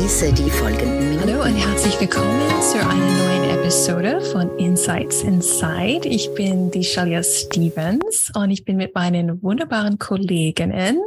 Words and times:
Genieße 0.00 0.32
die 0.32 0.48
folgenden 0.48 1.10
Minuten. 1.10 1.30
Hallo 1.30 1.42
und 1.42 1.54
herzlich 1.56 2.00
willkommen 2.00 2.40
zu 2.62 2.78
einer 2.78 2.94
neuen 2.94 3.50
Episode 3.50 4.22
von 4.22 4.56
Insights 4.56 5.22
Inside. 5.22 6.08
Ich 6.08 6.32
bin 6.34 6.70
die 6.70 6.82
Shalia 6.82 7.22
Stevens 7.22 8.32
und 8.34 8.50
ich 8.50 8.64
bin 8.64 8.78
mit 8.78 8.94
meinen 8.94 9.42
wunderbaren 9.42 9.98
Kolleginnen. 9.98 11.02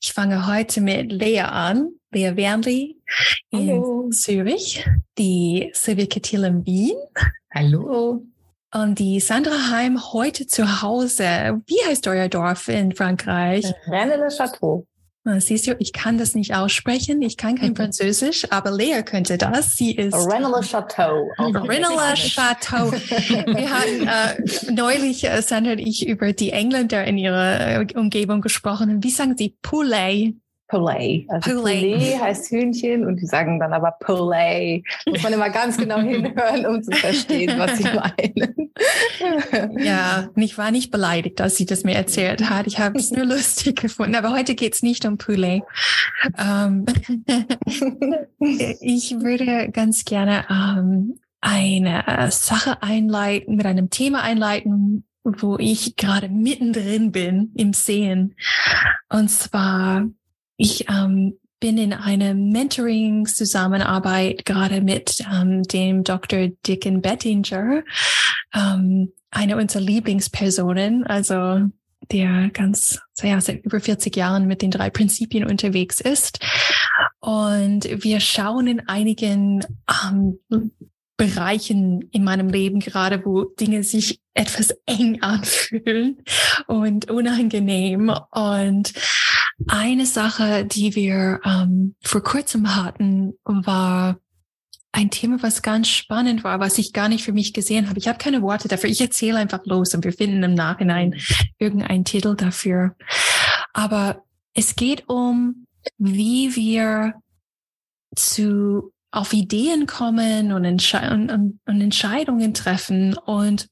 Ich 0.00 0.12
fange 0.12 0.46
heute 0.46 0.80
mit 0.80 1.10
Lea 1.10 1.40
an, 1.40 1.88
Lea 2.12 2.36
Wernli 2.36 2.96
in 3.50 3.68
Hallo. 3.68 4.10
Zürich, 4.12 4.86
die 5.18 5.72
Silvia 5.74 6.06
Kettil 6.06 6.44
in 6.44 6.64
Wien. 6.64 6.96
Hallo. 7.52 8.22
Und 8.72 8.98
die 9.00 9.18
Sandra 9.18 9.72
Heim 9.72 10.12
heute 10.12 10.46
zu 10.46 10.82
Hause. 10.82 11.60
Wie 11.66 11.84
heißt 11.84 12.06
euer 12.06 12.28
Dorf 12.28 12.68
in 12.68 12.94
Frankreich? 12.94 13.64
Rennes-le-Château. 13.88 14.86
Siehst 15.38 15.66
du, 15.66 15.74
ich 15.78 15.92
kann 15.92 16.18
das 16.18 16.34
nicht 16.34 16.54
aussprechen. 16.54 17.20
Ich 17.22 17.36
kann 17.36 17.56
kein 17.56 17.70
mhm. 17.70 17.76
Französisch, 17.76 18.46
aber 18.50 18.70
Lea 18.70 19.02
könnte 19.02 19.36
das. 19.38 19.76
Sie 19.76 19.94
ist 19.94 20.14
Rennes-le-Château. 20.14 21.28
Rennes-le-Château. 21.38 22.92
Wir 22.92 23.70
hatten 23.70 24.06
äh, 24.06 24.72
neulich, 24.72 25.24
äh, 25.24 25.42
Sandra 25.42 25.72
und 25.72 25.78
ich, 25.78 26.06
über 26.06 26.32
die 26.32 26.50
Engländer 26.50 27.04
in 27.04 27.18
ihrer 27.18 27.80
äh, 27.80 27.86
Umgebung 27.94 28.40
gesprochen. 28.40 29.02
Wie 29.02 29.10
sagen 29.10 29.36
sie 29.36 29.56
Poulet? 29.62 30.34
Poulet. 30.68 31.26
Also 31.28 31.50
Poulet. 31.52 32.20
heißt 32.20 32.50
Hühnchen 32.50 33.06
und 33.06 33.20
die 33.20 33.26
sagen 33.26 33.60
dann 33.60 33.72
aber 33.72 33.92
Poulet. 34.00 34.84
Muss 35.06 35.22
man 35.22 35.32
immer 35.32 35.50
ganz 35.50 35.76
genau 35.76 35.98
hinhören, 36.00 36.66
um 36.66 36.82
zu 36.82 36.90
verstehen, 36.92 37.58
was 37.58 37.78
sie 37.78 37.84
meinen. 37.84 38.72
ja, 39.78 40.28
ich 40.34 40.58
war 40.58 40.70
nicht 40.70 40.90
beleidigt, 40.90 41.38
dass 41.40 41.56
sie 41.56 41.66
das 41.66 41.84
mir 41.84 41.94
erzählt 41.94 42.50
hat. 42.50 42.66
Ich 42.66 42.78
habe 42.78 42.98
es 42.98 43.10
nur 43.10 43.24
lustig 43.26 43.80
gefunden. 43.80 44.16
Aber 44.16 44.32
heute 44.32 44.54
geht 44.54 44.74
es 44.74 44.82
nicht 44.82 45.04
um 45.04 45.18
Poulet. 45.18 45.62
Ähm, 46.36 46.84
ich 48.80 49.20
würde 49.20 49.70
ganz 49.70 50.04
gerne 50.04 50.44
ähm, 50.50 51.18
eine 51.40 52.02
Sache 52.30 52.82
einleiten, 52.82 53.56
mit 53.56 53.66
einem 53.66 53.90
Thema 53.90 54.22
einleiten, 54.22 55.04
wo 55.22 55.58
ich 55.58 55.96
gerade 55.96 56.28
mittendrin 56.28 57.12
bin 57.12 57.52
im 57.54 57.72
Sehen. 57.72 58.34
Und 59.08 59.28
zwar 59.28 60.06
ich 60.56 60.88
ähm, 60.88 61.38
bin 61.60 61.78
in 61.78 61.92
einer 61.92 62.34
Mentoring-Zusammenarbeit 62.34 64.44
gerade 64.44 64.82
mit 64.82 65.24
ähm, 65.32 65.62
dem 65.64 66.04
Dr. 66.04 66.48
Dickon 66.66 67.00
Bettinger, 67.00 67.82
ähm, 68.54 69.12
eine 69.30 69.56
unserer 69.56 69.82
Lieblingspersonen, 69.82 71.04
also 71.06 71.68
der 72.12 72.50
ganz, 72.50 73.00
ja, 73.22 73.40
seit 73.40 73.64
über 73.64 73.80
40 73.80 74.14
Jahren 74.14 74.46
mit 74.46 74.62
den 74.62 74.70
drei 74.70 74.90
Prinzipien 74.90 75.44
unterwegs 75.44 76.00
ist. 76.00 76.38
Und 77.20 77.88
wir 78.04 78.20
schauen 78.20 78.66
in 78.66 78.88
einigen 78.88 79.64
ähm, 79.90 80.38
Bereichen 81.16 82.02
in 82.12 82.24
meinem 82.24 82.50
Leben 82.50 82.80
gerade, 82.80 83.24
wo 83.24 83.44
Dinge 83.44 83.82
sich 83.82 84.20
etwas 84.34 84.74
eng 84.84 85.22
anfühlen 85.22 86.22
und 86.66 87.10
unangenehm. 87.10 88.12
Und 88.30 88.92
eine 89.68 90.06
Sache, 90.06 90.64
die 90.64 90.94
wir 90.94 91.40
ähm, 91.44 91.94
vor 92.02 92.22
kurzem 92.22 92.76
hatten, 92.76 93.34
war 93.44 94.18
ein 94.92 95.10
Thema, 95.10 95.42
was 95.42 95.62
ganz 95.62 95.88
spannend 95.88 96.42
war, 96.42 96.58
was 96.58 96.78
ich 96.78 96.92
gar 96.92 97.08
nicht 97.08 97.24
für 97.24 97.32
mich 97.32 97.52
gesehen 97.52 97.88
habe. 97.88 97.98
Ich 97.98 98.08
habe 98.08 98.18
keine 98.18 98.42
Worte 98.42 98.68
dafür. 98.68 98.88
Ich 98.88 99.00
erzähle 99.00 99.38
einfach 99.38 99.64
los 99.66 99.94
und 99.94 100.04
wir 100.04 100.12
finden 100.12 100.42
im 100.42 100.54
Nachhinein 100.54 101.14
irgendeinen 101.58 102.04
Titel 102.04 102.34
dafür. 102.34 102.96
Aber 103.72 104.22
es 104.54 104.74
geht 104.74 105.08
um, 105.08 105.66
wie 105.98 106.56
wir 106.56 107.14
zu 108.14 108.92
auf 109.10 109.32
Ideen 109.32 109.86
kommen 109.86 110.52
und, 110.52 110.64
Entsche 110.64 110.98
und, 111.10 111.30
und, 111.30 111.60
und 111.66 111.80
Entscheidungen 111.80 112.54
treffen 112.54 113.16
und 113.16 113.68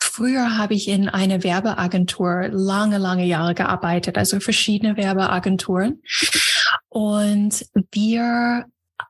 Früher 0.00 0.56
habe 0.56 0.74
ich 0.74 0.88
in 0.88 1.08
einer 1.08 1.42
Werbeagentur 1.42 2.48
lange, 2.50 2.98
lange 2.98 3.26
Jahre 3.26 3.54
gearbeitet, 3.54 4.18
also 4.18 4.40
verschiedene 4.40 4.96
Werbeagenturen. 4.96 6.02
Und 6.88 7.66
wir 7.92 8.66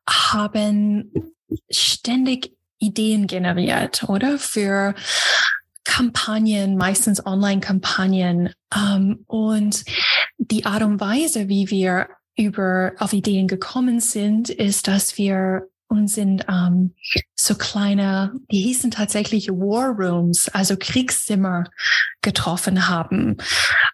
haben 0.08 1.12
ständig 1.70 2.52
Ideen 2.78 3.26
generiert, 3.26 4.04
oder? 4.08 4.38
Für 4.38 4.94
Kampagnen, 5.84 6.76
meistens 6.76 7.24
Online-Kampagnen. 7.24 8.52
Ähm, 8.74 9.24
und 9.26 9.84
die 10.38 10.66
Art 10.66 10.82
und 10.82 11.00
Weise, 11.00 11.48
wie 11.48 11.70
wir 11.70 12.08
über 12.36 12.92
auf 12.98 13.12
Ideen 13.12 13.48
gekommen 13.48 14.00
sind, 14.00 14.50
ist, 14.50 14.88
dass 14.88 15.16
wir 15.16 15.68
und 15.88 16.08
sind 16.08 16.46
ähm, 16.48 16.94
so 17.34 17.54
kleine, 17.54 18.32
die 18.50 18.60
hießen 18.62 18.90
tatsächlich 18.90 19.48
War 19.48 19.90
Rooms, 19.90 20.48
also 20.48 20.76
Kriegszimmer 20.78 21.64
getroffen 22.22 22.88
haben. 22.88 23.36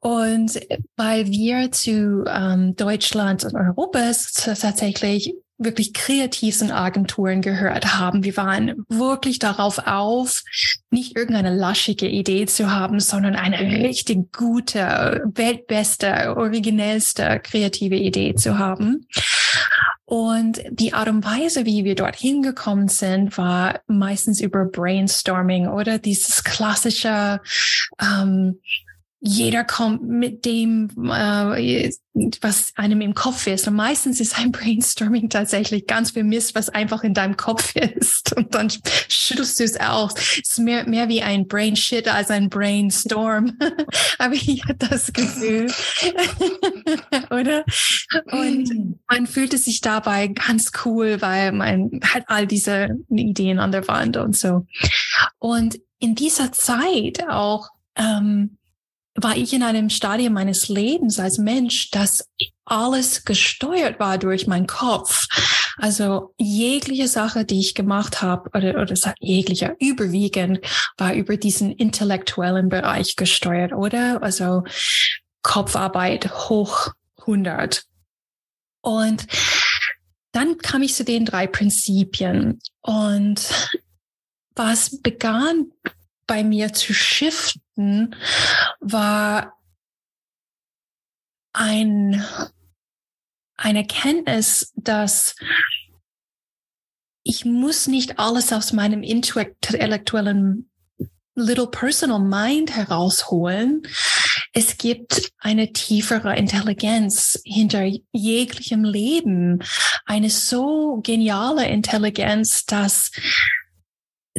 Und 0.00 0.60
weil 0.96 1.26
wir 1.26 1.70
zu 1.72 2.24
ähm, 2.26 2.74
Deutschland 2.76 3.44
und 3.44 3.54
Europa 3.54 3.98
tatsächlich 4.34 5.34
wirklich 5.58 5.92
kreativen 5.92 6.70
Agenturen 6.70 7.42
gehört 7.42 7.98
haben. 7.98 8.24
Wir 8.24 8.36
waren 8.36 8.84
wirklich 8.88 9.38
darauf 9.38 9.78
auf, 9.86 10.44
nicht 10.90 11.16
irgendeine 11.16 11.54
laschige 11.54 12.08
Idee 12.08 12.46
zu 12.46 12.70
haben, 12.70 13.00
sondern 13.00 13.34
eine 13.34 13.58
richtig 13.58 14.32
gute, 14.32 15.22
weltbeste, 15.34 16.36
originellste 16.36 17.40
kreative 17.42 17.96
Idee 17.96 18.34
zu 18.34 18.58
haben. 18.58 19.06
Und 20.04 20.62
die 20.70 20.94
Art 20.94 21.08
und 21.08 21.22
Weise, 21.22 21.66
wie 21.66 21.84
wir 21.84 21.94
dorthin 21.94 22.40
gekommen 22.40 22.88
sind, 22.88 23.36
war 23.36 23.80
meistens 23.88 24.40
über 24.40 24.64
Brainstorming 24.64 25.68
oder 25.68 25.98
dieses 25.98 26.44
klassische 26.44 27.40
ähm, 28.00 28.58
jeder 29.20 29.64
kommt 29.64 30.02
mit 30.02 30.44
dem, 30.44 30.90
äh, 31.10 31.90
was 32.40 32.72
einem 32.76 33.00
im 33.00 33.14
Kopf 33.14 33.48
ist. 33.48 33.66
Und 33.66 33.74
meistens 33.74 34.20
ist 34.20 34.38
ein 34.38 34.52
Brainstorming 34.52 35.28
tatsächlich 35.28 35.86
ganz 35.86 36.12
viel 36.12 36.22
Mist, 36.22 36.54
was 36.54 36.68
einfach 36.68 37.02
in 37.02 37.14
deinem 37.14 37.36
Kopf 37.36 37.74
ist. 37.96 38.36
Und 38.36 38.54
dann 38.54 38.70
schüttelst 39.08 39.58
du 39.58 39.64
es 39.64 39.80
aus. 39.80 40.14
Es 40.14 40.50
ist 40.50 40.58
mehr, 40.60 40.88
mehr 40.88 41.08
wie 41.08 41.22
ein 41.22 41.48
Brain 41.48 41.74
Shit 41.74 42.06
als 42.06 42.30
ein 42.30 42.48
Brainstorm. 42.48 43.58
Aber 44.18 44.34
ich 44.34 44.64
hatte 44.64 44.86
das 44.90 45.12
Gefühl. 45.12 45.66
Oder? 47.30 47.64
Und 48.30 49.00
man 49.08 49.26
fühlte 49.26 49.58
sich 49.58 49.80
dabei 49.80 50.28
ganz 50.28 50.70
cool, 50.84 51.20
weil 51.20 51.50
man 51.50 52.00
hat 52.04 52.24
all 52.28 52.46
diese 52.46 52.90
Ideen 53.10 53.58
an 53.58 53.72
der 53.72 53.88
Wand 53.88 54.16
und 54.16 54.36
so. 54.36 54.64
Und 55.38 55.80
in 55.98 56.14
dieser 56.14 56.52
Zeit 56.52 57.28
auch, 57.28 57.70
ähm, 57.96 58.57
war 59.22 59.36
ich 59.36 59.52
in 59.52 59.62
einem 59.62 59.90
Stadium 59.90 60.32
meines 60.32 60.68
Lebens 60.68 61.18
als 61.18 61.38
Mensch, 61.38 61.90
dass 61.90 62.28
alles 62.64 63.24
gesteuert 63.24 63.98
war 63.98 64.18
durch 64.18 64.46
meinen 64.46 64.66
Kopf. 64.66 65.26
Also 65.76 66.34
jegliche 66.38 67.08
Sache, 67.08 67.44
die 67.44 67.60
ich 67.60 67.74
gemacht 67.74 68.22
habe, 68.22 68.50
oder, 68.54 68.80
oder 68.80 68.94
jeglicher 69.20 69.74
überwiegend, 69.80 70.60
war 70.96 71.14
über 71.14 71.36
diesen 71.36 71.72
intellektuellen 71.72 72.68
Bereich 72.68 73.16
gesteuert, 73.16 73.72
oder? 73.72 74.22
Also 74.22 74.64
Kopfarbeit 75.42 76.48
hoch 76.48 76.92
100. 77.20 77.84
Und 78.80 79.26
dann 80.32 80.58
kam 80.58 80.82
ich 80.82 80.94
zu 80.94 81.04
den 81.04 81.24
drei 81.24 81.46
Prinzipien. 81.46 82.60
Und 82.80 83.70
was 84.54 85.00
begann 85.00 85.72
bei 86.26 86.44
mir 86.44 86.72
zu 86.72 86.92
shiften, 86.92 87.62
war 88.80 89.58
ein, 91.52 92.24
eine 93.56 93.86
Kenntnis, 93.86 94.72
dass 94.76 95.36
ich 97.22 97.44
muss 97.44 97.86
nicht 97.86 98.18
alles 98.18 98.52
aus 98.52 98.72
meinem 98.72 99.02
intellektuellen 99.02 100.70
little 101.34 101.68
personal 101.68 102.20
mind 102.20 102.74
herausholen. 102.74 103.82
Es 104.52 104.76
gibt 104.76 105.30
eine 105.38 105.72
tiefere 105.72 106.36
Intelligenz 106.36 107.40
hinter 107.44 107.88
jeglichem 108.12 108.84
Leben, 108.84 109.62
eine 110.04 110.30
so 110.30 111.00
geniale 111.02 111.68
Intelligenz, 111.68 112.64
dass 112.66 113.12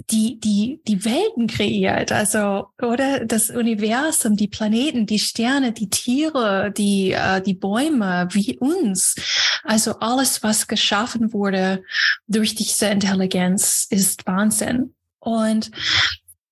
die, 0.10 0.40
die, 0.40 0.82
die 0.88 1.06
Welten 1.06 1.48
kreiert, 1.48 2.12
also, 2.12 2.68
oder 2.82 3.26
das 3.26 3.50
Universum, 3.50 4.36
die 4.36 4.48
Planeten, 4.48 5.06
die 5.06 5.20
Sterne, 5.20 5.72
die 5.72 5.90
Tiere, 5.90 6.72
die, 6.76 7.12
äh, 7.12 7.42
die 7.42 7.54
Bäume, 7.54 8.28
wie 8.32 8.58
uns. 8.58 9.16
Also 9.64 10.00
alles, 10.00 10.44
was 10.44 10.68
geschaffen 10.68 11.34
wurde 11.34 11.84
durch 12.28 12.56
diese 12.56 12.88
Intelligenz, 12.88 13.88
ist 13.90 14.26
Wahnsinn. 14.26 14.94
Und 15.20 15.72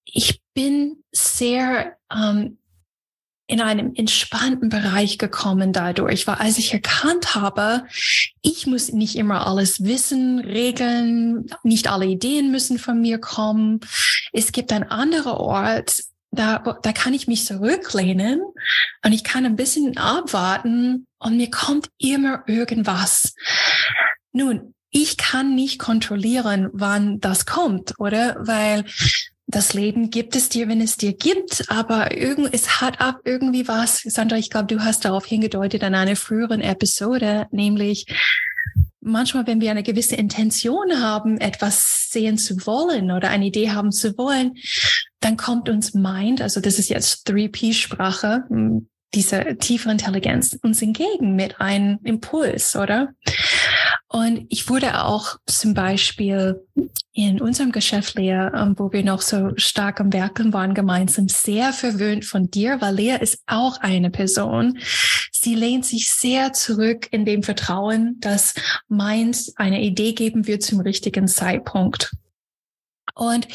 ich 0.05 0.41
bin 0.53 1.03
sehr 1.11 1.97
ähm, 2.11 2.57
in 3.47 3.61
einem 3.61 3.93
entspannten 3.95 4.67
Bereich 4.67 5.17
gekommen 5.17 5.71
dadurch, 5.71 6.27
weil 6.27 6.35
als 6.35 6.57
ich 6.57 6.73
erkannt 6.73 7.33
habe, 7.33 7.85
ich 8.41 8.67
muss 8.67 8.91
nicht 8.91 9.15
immer 9.15 9.47
alles 9.47 9.83
wissen, 9.83 10.39
regeln, 10.39 11.49
nicht 11.63 11.89
alle 11.89 12.05
Ideen 12.05 12.51
müssen 12.51 12.77
von 12.77 12.99
mir 12.99 13.19
kommen. 13.19 13.79
Es 14.33 14.51
gibt 14.51 14.73
ein 14.73 14.83
anderer 14.83 15.39
Ort, 15.39 16.03
da, 16.31 16.59
da 16.81 16.91
kann 16.91 17.13
ich 17.13 17.27
mich 17.27 17.45
zurücklehnen 17.45 18.41
und 19.03 19.13
ich 19.13 19.23
kann 19.23 19.45
ein 19.45 19.55
bisschen 19.55 19.97
abwarten 19.97 21.07
und 21.17 21.37
mir 21.37 21.49
kommt 21.49 21.89
immer 21.97 22.43
irgendwas. 22.47 23.33
Nun, 24.33 24.73
ich 24.89 25.17
kann 25.17 25.55
nicht 25.55 25.79
kontrollieren, 25.79 26.69
wann 26.73 27.19
das 27.21 27.45
kommt, 27.45 27.93
oder? 27.97 28.35
Weil 28.39 28.85
das 29.47 29.73
Leben 29.73 30.09
gibt 30.09 30.35
es 30.35 30.49
dir, 30.49 30.67
wenn 30.67 30.81
es 30.81 30.97
dir 30.97 31.13
gibt, 31.13 31.63
aber 31.69 32.15
irgend, 32.15 32.53
es 32.53 32.81
hat 32.81 32.99
ab 32.99 33.21
irgendwie 33.23 33.67
was. 33.67 34.01
Sandra, 34.03 34.37
ich 34.37 34.49
glaube, 34.49 34.67
du 34.67 34.83
hast 34.83 35.05
darauf 35.05 35.25
hingedeutet 35.25 35.83
an 35.83 35.95
einer 35.95 36.17
früheren 36.17 36.59
Episode, 36.59 37.47
nämlich 37.51 38.05
manchmal, 38.99 39.47
wenn 39.47 39.61
wir 39.61 39.71
eine 39.71 39.83
gewisse 39.83 40.17
Intention 40.17 41.01
haben, 41.01 41.39
etwas 41.39 42.09
sehen 42.09 42.37
zu 42.37 42.67
wollen 42.67 43.09
oder 43.11 43.29
eine 43.29 43.45
Idee 43.45 43.71
haben 43.71 43.93
zu 43.93 44.17
wollen, 44.17 44.55
dann 45.21 45.37
kommt 45.37 45.69
uns 45.69 45.93
Mind, 45.93 46.41
also 46.41 46.59
das 46.59 46.77
ist 46.77 46.89
jetzt 46.89 47.29
3P-Sprache, 47.29 48.43
diese 49.13 49.55
tiefe 49.57 49.89
Intelligenz 49.89 50.59
uns 50.61 50.81
entgegen 50.81 51.35
mit 51.35 51.61
einem 51.61 51.99
Impuls, 52.03 52.75
oder? 52.75 53.13
Und 54.09 54.45
ich 54.49 54.69
wurde 54.69 55.03
auch 55.03 55.35
zum 55.45 55.73
Beispiel 55.73 56.65
in 57.13 57.41
unserem 57.41 57.71
Geschäft, 57.71 58.15
Lea, 58.15 58.49
ähm, 58.55 58.75
wo 58.77 58.91
wir 58.93 59.03
noch 59.03 59.21
so 59.21 59.51
stark 59.57 59.99
am 59.99 60.13
Werken 60.13 60.53
waren 60.53 60.73
gemeinsam, 60.73 61.27
sehr 61.27 61.73
verwöhnt 61.73 62.23
von 62.23 62.49
dir, 62.49 62.79
weil 62.79 62.95
Lea 62.95 63.17
ist 63.19 63.39
auch 63.47 63.81
eine 63.81 64.09
Person. 64.09 64.77
Sie 65.31 65.55
lehnt 65.55 65.85
sich 65.85 66.11
sehr 66.11 66.53
zurück 66.53 67.07
in 67.11 67.25
dem 67.25 67.43
Vertrauen, 67.43 68.17
dass 68.19 68.53
meins 68.87 69.53
eine 69.57 69.81
Idee 69.81 70.13
geben 70.13 70.47
wird 70.47 70.63
zum 70.63 70.79
richtigen 70.79 71.27
Zeitpunkt. 71.27 72.11
Und 73.15 73.47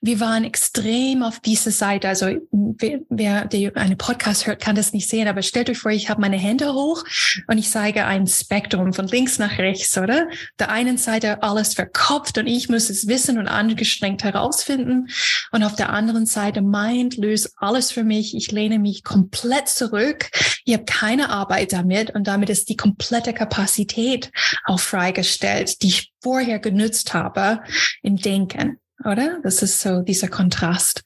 wir 0.00 0.20
waren 0.20 0.44
extrem 0.44 1.22
auf 1.22 1.40
diese 1.40 1.70
Seite. 1.70 2.08
Also 2.08 2.26
wer, 2.50 3.00
wer 3.08 3.48
eine 3.76 3.96
Podcast 3.96 4.46
hört, 4.46 4.60
kann 4.60 4.76
das 4.76 4.92
nicht 4.92 5.08
sehen, 5.08 5.28
aber 5.28 5.42
stellt 5.42 5.70
euch 5.70 5.78
vor, 5.78 5.90
ich 5.90 6.10
habe 6.10 6.20
meine 6.20 6.36
Hände 6.36 6.72
hoch 6.74 7.04
und 7.48 7.58
ich 7.58 7.70
zeige 7.70 8.04
ein 8.04 8.26
Spektrum 8.26 8.92
von 8.92 9.08
links 9.08 9.38
nach 9.38 9.58
rechts, 9.58 9.96
oder? 9.96 10.28
Der 10.58 10.70
einen 10.70 10.98
Seite 10.98 11.42
alles 11.42 11.74
verkopft 11.74 12.38
und 12.38 12.46
ich 12.46 12.68
muss 12.68 12.90
es 12.90 13.06
wissen 13.06 13.38
und 13.38 13.48
angestrengt 13.48 14.24
herausfinden. 14.24 15.08
Und 15.50 15.62
auf 15.62 15.76
der 15.76 15.90
anderen 15.90 16.26
Seite 16.26 16.62
Mind 16.62 17.16
löst 17.16 17.54
alles 17.56 17.90
für 17.90 18.04
mich. 18.04 18.34
Ich 18.36 18.52
lehne 18.52 18.78
mich 18.78 19.04
komplett 19.04 19.68
zurück. 19.68 20.30
Ich 20.64 20.74
habe 20.74 20.84
keine 20.84 21.30
Arbeit 21.30 21.72
damit 21.72 22.14
und 22.14 22.26
damit 22.26 22.50
ist 22.50 22.68
die 22.68 22.76
komplette 22.76 23.32
Kapazität 23.32 24.30
auch 24.64 24.80
freigestellt, 24.80 25.82
die 25.82 25.88
ich 25.88 26.12
vorher 26.22 26.58
genützt 26.58 27.14
habe 27.14 27.62
im 28.02 28.16
Denken 28.16 28.78
oder? 29.04 29.40
Das 29.42 29.62
ist 29.62 29.80
so 29.80 30.02
dieser 30.02 30.28
Kontrast. 30.28 31.02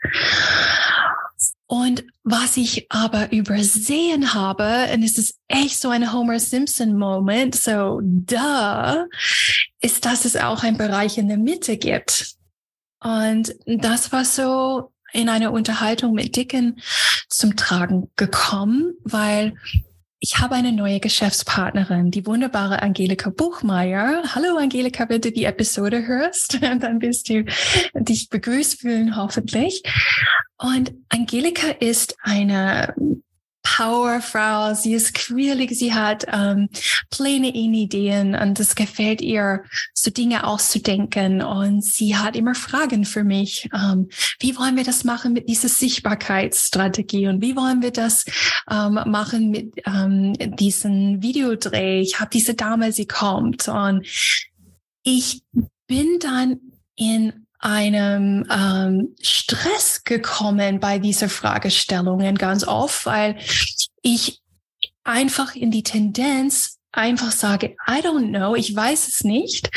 Und 1.67 2.05
was 2.25 2.57
ich 2.57 2.91
aber 2.91 3.33
übersehen 3.33 4.35
habe, 4.35 4.89
und 4.93 5.03
es 5.03 5.19
ist 5.19 5.39
echt 5.47 5.81
so 5.81 5.89
ein 5.91 6.13
Homer 6.13 6.41
Simpson 6.41 6.99
Moment, 6.99 7.55
so 7.55 8.01
da, 8.03 9.07
ist, 9.81 10.05
dass 10.05 10.25
es 10.25 10.37
auch 10.37 10.63
einen 10.65 10.79
Bereich 10.79 11.17
in 11.17 11.29
der 11.29 11.39
Mitte 11.39 11.77
gibt. 11.77 12.35
Und 13.03 13.55
das 13.67 14.13
war 14.13 14.25
so 14.25 14.93
in 15.13 15.29
einer 15.29 15.53
Unterhaltung 15.53 16.13
mit 16.13 16.37
Dicken 16.37 16.81
zum 17.29 17.57
Tragen 17.57 18.11
gekommen, 18.17 18.95
weil 19.05 19.55
ich 20.23 20.39
habe 20.39 20.55
eine 20.55 20.73
neue 20.73 21.01
Geschäftspartnerin, 21.01 22.11
die 22.11 22.27
wunderbare 22.27 22.83
Angelika 22.83 23.31
Buchmeier. 23.31 24.23
Hallo 24.35 24.59
Angelika, 24.59 25.09
wenn 25.09 25.23
du 25.23 25.33
die 25.33 25.45
Episode 25.45 26.07
hörst, 26.07 26.59
dann 26.63 27.01
wirst 27.01 27.31
du 27.31 27.45
dich 27.95 28.29
begrüßt 28.29 28.81
fühlen, 28.81 29.17
hoffentlich. 29.17 29.83
Und 30.59 30.93
Angelika 31.09 31.69
ist 31.81 32.17
eine 32.21 32.95
Powerfrau, 33.81 34.75
sie 34.75 34.93
ist 34.93 35.15
quirlig, 35.15 35.71
sie 35.71 35.95
hat 35.95 36.27
ähm, 36.31 36.69
Pläne 37.09 37.49
in 37.49 37.73
Ideen 37.73 38.35
und 38.35 38.61
es 38.61 38.75
gefällt 38.75 39.23
ihr, 39.23 39.65
so 39.95 40.11
Dinge 40.11 40.47
auszudenken. 40.47 41.41
Und 41.41 41.83
sie 41.83 42.15
hat 42.15 42.37
immer 42.37 42.55
Fragen 42.55 43.07
für 43.07 43.25
mich. 43.25 43.71
Ähm, 43.73 44.11
wie 44.39 44.55
wollen 44.59 44.77
wir 44.77 44.85
das 44.85 45.05
machen 45.05 45.33
mit 45.33 45.49
dieser 45.49 45.71
Sichtbarkeitsstrategie 45.71 47.29
und 47.29 47.41
wie 47.41 47.57
wollen 47.57 47.81
wir 47.81 47.91
das 47.91 48.27
ähm, 48.71 49.01
machen 49.07 49.49
mit 49.49 49.73
ähm, 49.87 50.35
diesem 50.57 51.23
Videodreh? 51.23 52.03
Ich 52.03 52.21
habe 52.21 52.31
diese 52.31 52.53
Dame, 52.53 52.93
sie 52.93 53.07
kommt 53.07 53.67
und 53.67 54.07
ich 55.05 55.43
bin 55.87 56.19
dann 56.21 56.61
in 56.97 57.40
einem 57.61 58.47
ähm, 58.51 59.15
Stress 59.21 60.05
gekommen 60.05 60.81
bei 60.81 60.99
dieser 60.99 61.29
Fragestellungen 61.29 62.37
ganz 62.37 62.67
oft, 62.67 63.07
weil 63.07 63.37
ich 64.03 64.41
einfach 65.05 65.55
in 65.55 65.71
die 65.71 65.83
Tendenz 65.83 66.79
einfach 66.93 67.31
sage, 67.31 67.77
I 67.89 68.01
don't 68.03 68.31
know, 68.31 68.55
ich 68.55 68.75
weiß 68.75 69.09
es 69.09 69.25
nicht, 69.25 69.71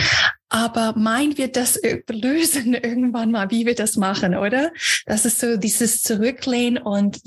aber 0.50 0.94
mein 0.98 1.38
wird 1.38 1.56
das 1.56 1.80
lösen 2.10 2.74
irgendwann 2.74 3.32
mal, 3.32 3.52
wie 3.52 3.66
wir 3.66 3.75
das 3.75 3.98
machen, 3.98 4.36
oder? 4.36 4.72
Das 5.06 5.25
ist 5.25 5.40
so 5.40 5.58
dieses 5.58 6.02
Zurücklehnen 6.02 6.82
und 6.82 7.20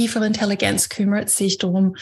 tiefere 0.00 0.26
Intelligenz 0.26 0.88
kümmert 0.88 1.28
sich 1.28 1.58
darum, 1.58 1.94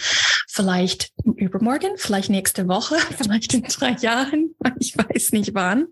vielleicht 0.46 1.10
übermorgen, 1.34 1.90
vielleicht 1.96 2.30
nächste 2.30 2.68
Woche, 2.68 2.94
vielleicht 3.18 3.54
in 3.54 3.64
drei 3.64 3.90
Jahren, 4.00 4.54
ich 4.78 4.96
weiß 4.96 5.32
nicht 5.32 5.52
wann. 5.52 5.88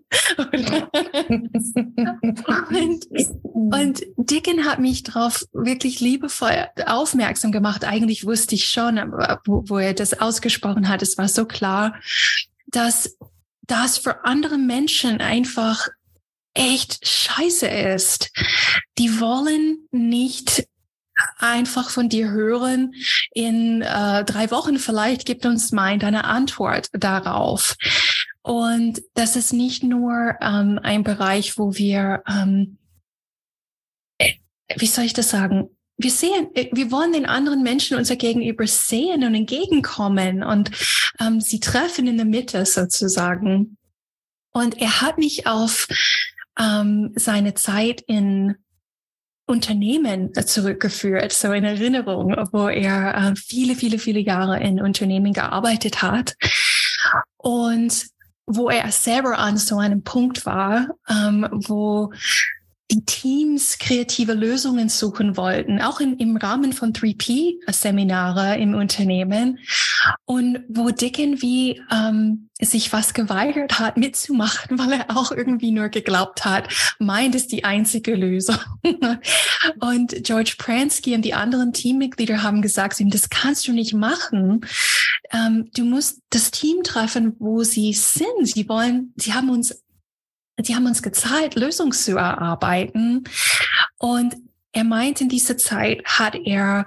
und, 2.69 3.07
und 3.43 4.01
Dicken 4.15 4.63
hat 4.63 4.79
mich 4.79 5.03
darauf 5.03 5.45
wirklich 5.51 5.99
liebevoll 5.99 6.67
aufmerksam 6.85 7.51
gemacht. 7.51 7.83
Eigentlich 7.83 8.25
wusste 8.25 8.55
ich 8.55 8.69
schon, 8.69 8.95
wo, 9.45 9.65
wo 9.67 9.77
er 9.77 9.93
das 9.93 10.17
ausgesprochen 10.21 10.87
hat, 10.87 11.01
es 11.01 11.17
war 11.17 11.27
so 11.27 11.43
klar, 11.43 11.93
dass 12.67 13.17
das 13.63 13.97
für 13.97 14.23
andere 14.23 14.57
Menschen 14.57 15.19
einfach 15.19 15.89
echt 16.53 17.05
scheiße 17.05 17.67
ist. 17.67 18.31
Die 18.97 19.19
wollen 19.19 19.89
nicht 19.91 20.67
einfach 21.37 21.89
von 21.89 22.09
dir 22.09 22.29
hören, 22.29 22.93
in 23.33 23.81
äh, 23.81 24.23
drei 24.23 24.51
Wochen 24.51 24.79
vielleicht 24.79 25.25
gibt 25.25 25.45
uns 25.45 25.71
Mind 25.71 26.03
eine 26.03 26.25
Antwort 26.25 26.89
darauf. 26.93 27.75
Und 28.41 29.01
das 29.13 29.35
ist 29.35 29.51
nicht 29.53 29.83
nur 29.83 30.35
ähm, 30.41 30.79
ein 30.81 31.03
Bereich, 31.03 31.57
wo 31.57 31.75
wir, 31.75 32.23
ähm, 32.27 32.77
äh, 34.17 34.33
wie 34.77 34.87
soll 34.87 35.03
ich 35.03 35.13
das 35.13 35.29
sagen, 35.29 35.69
wir 35.97 36.11
sehen, 36.11 36.49
äh, 36.53 36.69
wir 36.71 36.91
wollen 36.91 37.11
den 37.11 37.25
anderen 37.25 37.63
Menschen 37.63 37.97
unser 37.97 38.15
Gegenüber 38.15 38.65
sehen 38.67 39.23
und 39.23 39.35
entgegenkommen 39.35 40.43
und 40.43 40.71
ähm, 41.19 41.41
sie 41.41 41.59
treffen 41.59 42.07
in 42.07 42.17
der 42.17 42.25
Mitte 42.25 42.65
sozusagen. 42.65 43.77
Und 44.51 44.79
er 44.79 45.01
hat 45.01 45.17
mich 45.17 45.45
auf 45.45 45.87
ähm, 46.59 47.11
seine 47.15 47.53
Zeit 47.53 48.01
in 48.01 48.55
Unternehmen 49.47 50.33
zurückgeführt, 50.33 51.31
so 51.31 51.53
in 51.53 51.63
Erinnerung, 51.63 52.35
wo 52.51 52.67
er 52.67 53.15
äh, 53.15 53.35
viele, 53.35 53.75
viele, 53.75 53.97
viele 53.97 54.19
Jahre 54.19 54.59
in 54.59 54.81
Unternehmen 54.81 55.33
gearbeitet 55.33 56.01
hat. 56.01 56.35
Und 57.37 58.07
wo 58.45 58.69
er 58.69 58.91
selber 58.91 59.37
an 59.37 59.57
so 59.57 59.77
einem 59.77 60.03
Punkt 60.03 60.45
war, 60.45 60.89
ähm, 61.09 61.47
wo 61.51 62.11
die 62.89 63.03
Teams 63.03 63.79
kreative 63.79 64.33
Lösungen 64.33 64.87
suchen 64.87 65.35
wollten, 65.35 65.81
auch 65.81 65.99
im, 65.99 66.17
im 66.17 66.37
Rahmen 66.37 66.71
von 66.71 66.93
3P-Seminare 66.93 68.57
im 68.57 68.75
Unternehmen 68.75 69.59
und 70.25 70.59
wo 70.69 70.89
Dick 70.89 71.19
irgendwie 71.19 71.81
ähm, 71.91 72.49
sich 72.61 72.93
was 72.93 73.13
geweigert 73.13 73.79
hat 73.79 73.97
mitzumachen, 73.97 74.79
weil 74.79 74.93
er 74.93 75.17
auch 75.17 75.31
irgendwie 75.31 75.71
nur 75.71 75.89
geglaubt 75.89 76.45
hat, 76.45 76.69
meint 76.97 77.35
ist 77.35 77.51
die 77.51 77.65
einzige 77.65 78.15
Lösung. 78.15 78.57
und 79.79 80.23
George 80.23 80.55
Pransky 80.57 81.13
und 81.13 81.23
die 81.23 81.33
anderen 81.33 81.73
Teammitglieder 81.73 82.41
haben 82.41 82.61
gesagt, 82.61 82.95
das 82.99 83.29
kannst 83.29 83.67
du 83.67 83.73
nicht 83.73 83.93
machen. 83.93 84.61
Ähm, 85.31 85.69
du 85.75 85.83
musst 85.83 86.21
das 86.29 86.51
Team 86.51 86.83
treffen, 86.83 87.35
wo 87.39 87.63
sie 87.63 87.91
sind. 87.93 88.27
Sie 88.43 88.67
wollen, 88.69 89.13
sie 89.17 89.33
haben 89.33 89.49
uns 89.49 89.83
die 90.59 90.75
haben 90.75 90.87
uns 90.87 91.03
gezeigt, 91.03 91.55
Lösungen 91.55 91.91
zu 91.91 92.17
erarbeiten. 92.17 93.23
Und 93.97 94.35
er 94.71 94.83
meint, 94.83 95.21
in 95.21 95.29
dieser 95.29 95.57
Zeit 95.57 96.03
hat 96.05 96.35
er 96.35 96.85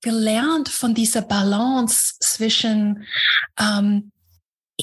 gelernt 0.00 0.68
von 0.68 0.94
dieser 0.94 1.22
Balance 1.22 2.14
zwischen 2.20 3.04
ähm, 3.58 4.12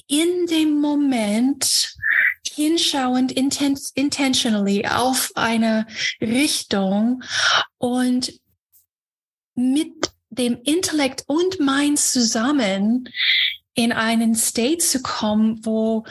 in 0.07 0.45
dem 0.47 0.79
Moment 0.79 1.95
hinschauend 2.49 3.31
inten 3.31 3.77
intentionally 3.95 4.85
auf 4.85 5.31
eine 5.35 5.87
Richtung 6.21 7.23
und 7.77 8.33
mit 9.55 10.11
dem 10.29 10.61
Intellekt 10.63 11.23
und 11.27 11.59
Mind 11.59 11.99
zusammen 11.99 13.09
in 13.73 13.91
einen 13.91 14.35
State 14.35 14.79
zu 14.79 15.01
kommen, 15.01 15.65
wo 15.65 16.05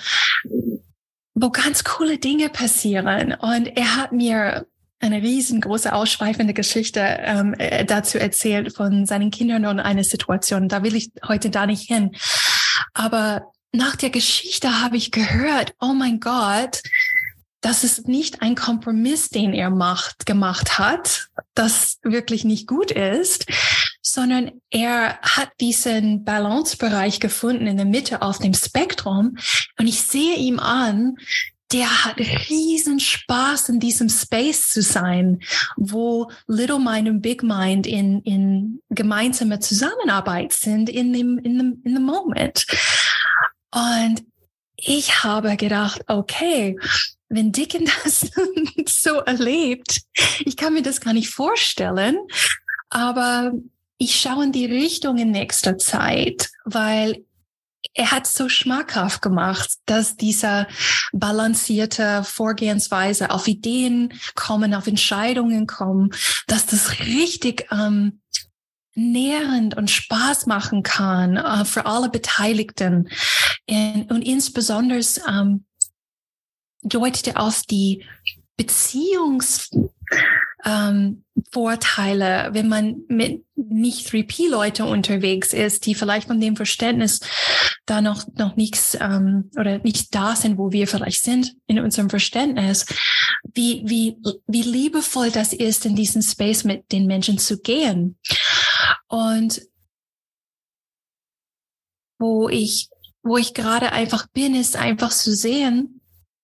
wo 1.40 1.50
ganz 1.50 1.85
coole 1.85 2.18
Dinge 2.18 2.49
passieren. 2.49 3.35
Und 3.35 3.76
er 3.76 3.97
hat 3.97 4.12
mir 4.12 4.66
eine 5.00 5.23
riesengroße, 5.23 5.92
ausschweifende 5.92 6.54
Geschichte 6.54 7.00
ähm, 7.00 7.54
äh, 7.59 7.85
dazu 7.85 8.18
erzählt 8.18 8.75
von 8.76 9.07
seinen 9.07 9.30
Kindern 9.30 9.66
und 9.66 9.80
einer 9.80 10.04
Situation. 10.04 10.68
Da 10.68 10.83
will 10.83 10.97
ich 10.97 11.11
heute 11.26 11.50
da 11.50 11.66
nicht 11.66 11.87
hin. 11.87 12.16
Aber 12.95 13.52
nach 13.73 13.97
der 13.97 14.11
Geschichte 14.11 14.83
habe 14.83 14.97
ich 14.97 15.12
gehört, 15.12 15.75
oh 15.80 15.92
mein 15.92 16.18
Gott, 16.21 16.83
das 17.61 17.85
ist 17.85 18.09
nicht 18.09 18.42
ein 18.42 18.54
Kompromiss, 18.54 19.30
den 19.30 19.52
er 19.52 19.71
macht, 19.71 20.26
gemacht 20.26 20.78
hat, 20.78 21.28
das 21.54 21.99
wirklich 22.02 22.45
nicht 22.45 22.66
gut 22.66 22.90
ist, 22.90 23.47
sondern 24.12 24.61
er 24.71 25.19
hat 25.23 25.50
diesen 25.61 26.25
Balancebereich 26.25 27.21
gefunden 27.21 27.67
in 27.67 27.77
der 27.77 27.87
Mitte 27.87 28.23
auf 28.23 28.38
dem 28.38 28.55
Spektrum. 28.55 29.37
Und 29.79 29.87
ich 29.87 30.03
sehe 30.03 30.37
ihm 30.37 30.59
an, 30.59 31.17
der 31.73 32.05
hat 32.05 32.19
riesen 32.19 32.99
Spaß 32.99 33.69
in 33.69 33.81
diesem 33.81 34.09
Space 34.09 34.71
zu 34.71 34.81
sein, 34.81 35.41
wo 35.77 36.31
Little 36.47 36.79
Mind 36.79 37.09
und 37.09 37.21
Big 37.21 37.43
Mind 37.43 37.87
in, 37.87 38.23
in 38.23 38.81
gemeinsamer 38.88 39.61
Zusammenarbeit 39.61 40.53
sind 40.53 40.88
in 40.88 41.12
dem, 41.12 41.38
in 41.38 41.59
dem, 41.59 41.83
in 41.85 41.95
dem 41.95 42.05
Moment. 42.05 42.67
Und 43.71 44.25
ich 44.77 45.25
habe 45.25 45.57
gedacht, 45.57 46.03
okay, 46.07 46.79
wenn 47.29 47.53
Dicken 47.53 47.91
das 48.05 48.31
so 49.03 49.19
erlebt, 49.21 50.00
ich 50.47 50.57
kann 50.57 50.73
mir 50.73 50.83
das 50.83 51.00
gar 51.00 51.12
nicht 51.12 51.29
vorstellen, 51.29 52.17
aber 52.88 53.53
ich 53.99 54.21
schaue 54.21 54.45
in 54.45 54.52
die 54.52 54.67
Richtung 54.67 55.19
in 55.19 55.33
nächster 55.33 55.76
Zeit, 55.76 56.50
weil 56.64 57.25
er 57.95 58.11
hat 58.11 58.26
so 58.26 58.49
schmackhaft 58.49 59.23
gemacht, 59.23 59.71
dass 59.87 60.17
dieser 60.17 60.69
balancierte 61.12 62.23
Vorgehensweise 62.25 63.31
auf 63.31 63.49
Ideen 63.49 64.14
kommen, 64.35 64.75
auf 64.75 64.87
Entscheidungen 64.87 65.67
kommen, 65.67 66.11
dass 66.47 66.67
das 66.67 67.00
richtig 67.00 67.67
ähm, 67.73 68.21
nährend 68.95 69.76
und 69.76 69.90
Spaß 69.90 70.47
machen 70.47 70.83
kann 70.83 71.37
äh, 71.37 71.64
für 71.64 71.87
alle 71.87 72.09
Beteiligten. 72.09 73.09
Und, 73.69 74.11
und 74.11 74.23
insbesondere 74.23 75.00
ähm, 75.28 75.64
deutete 76.83 77.37
auf 77.37 77.62
die 77.62 78.05
Beziehungs 78.59 79.71
ähm, 80.65 81.25
wenn 81.55 82.69
man 82.69 83.05
mit 83.09 83.45
nicht 83.55 84.09
3P-Leute 84.09 84.85
unterwegs 84.85 85.53
ist, 85.53 85.87
die 85.87 85.95
vielleicht 85.95 86.27
von 86.27 86.41
dem 86.41 86.57
Verständnis 86.57 87.21
da 87.87 88.00
noch, 88.00 88.27
noch 88.35 88.57
nichts 88.57 88.97
ähm, 89.00 89.50
oder 89.59 89.79
nicht 89.79 90.15
da 90.15 90.37
sind, 90.37 90.59
wo 90.59 90.73
wir 90.73 90.87
vielleicht 90.88 91.23
sind 91.23 91.55
in 91.67 91.79
unserem 91.79 92.11
Verständnis, 92.11 92.87
wie, 93.55 93.83
wie, 93.87 94.19
wie 94.47 94.62
liebevoll 94.62 95.31
das 95.31 95.53
ist, 95.53 95.87
in 95.87 95.97
diesen 95.97 96.23
Space 96.23 96.65
mit 96.65 96.93
den 96.93 97.07
Menschen 97.07 97.38
zu 97.38 97.61
gehen. 97.61 98.19
Und 99.07 99.62
wo 102.19 102.49
ich, 102.49 102.88
wo 103.23 103.37
ich 103.37 103.55
gerade 103.55 103.93
einfach 103.93 104.27
bin, 104.29 104.55
ist 104.55 104.77
einfach 104.77 105.11
zu 105.11 105.35
sehen, 105.35 106.00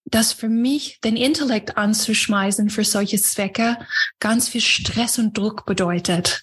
dass 0.07 0.33
für 0.33 0.49
mich 0.49 1.01
den 1.03 1.17
Intellekt 1.17 1.77
anzuschmeißen 1.77 2.71
für 2.71 2.85
solche 2.85 3.21
Zwecke 3.21 3.79
ganz 4.21 4.49
viel 4.49 4.61
Stress 4.61 5.19
und 5.19 5.37
Druck 5.37 5.67
bedeutet. 5.67 6.43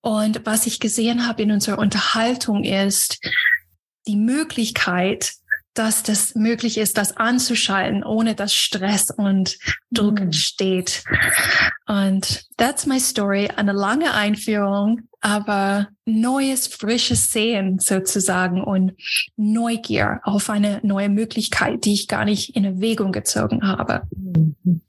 Und 0.00 0.44
was 0.44 0.66
ich 0.66 0.80
gesehen 0.80 1.26
habe 1.26 1.42
in 1.42 1.52
unserer 1.52 1.78
Unterhaltung 1.78 2.64
ist 2.64 3.18
die 4.06 4.16
Möglichkeit, 4.16 5.32
dass 5.74 6.02
das 6.02 6.34
möglich 6.34 6.76
ist, 6.76 6.98
das 6.98 7.16
anzuschalten, 7.16 8.02
ohne 8.02 8.34
dass 8.34 8.52
Stress 8.52 9.10
und 9.10 9.58
Druck 9.90 10.14
mhm. 10.14 10.26
entsteht. 10.26 11.04
Und 11.86 12.44
that's 12.56 12.84
my 12.86 12.98
story. 12.98 13.48
Eine 13.54 13.72
lange 13.72 14.12
Einführung, 14.12 15.07
aber 15.20 15.88
neues, 16.04 16.66
frisches 16.66 17.30
Sehen 17.30 17.78
sozusagen 17.78 18.62
und 18.62 18.92
Neugier 19.36 20.20
auf 20.24 20.50
eine 20.50 20.80
neue 20.82 21.08
Möglichkeit, 21.08 21.84
die 21.84 21.94
ich 21.94 22.08
gar 22.08 22.24
nicht 22.24 22.54
in 22.56 22.64
Erwägung 22.64 23.12
gezogen 23.12 23.66
habe. 23.66 24.02
Mhm. 24.14 24.80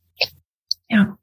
Ja. 0.88 1.18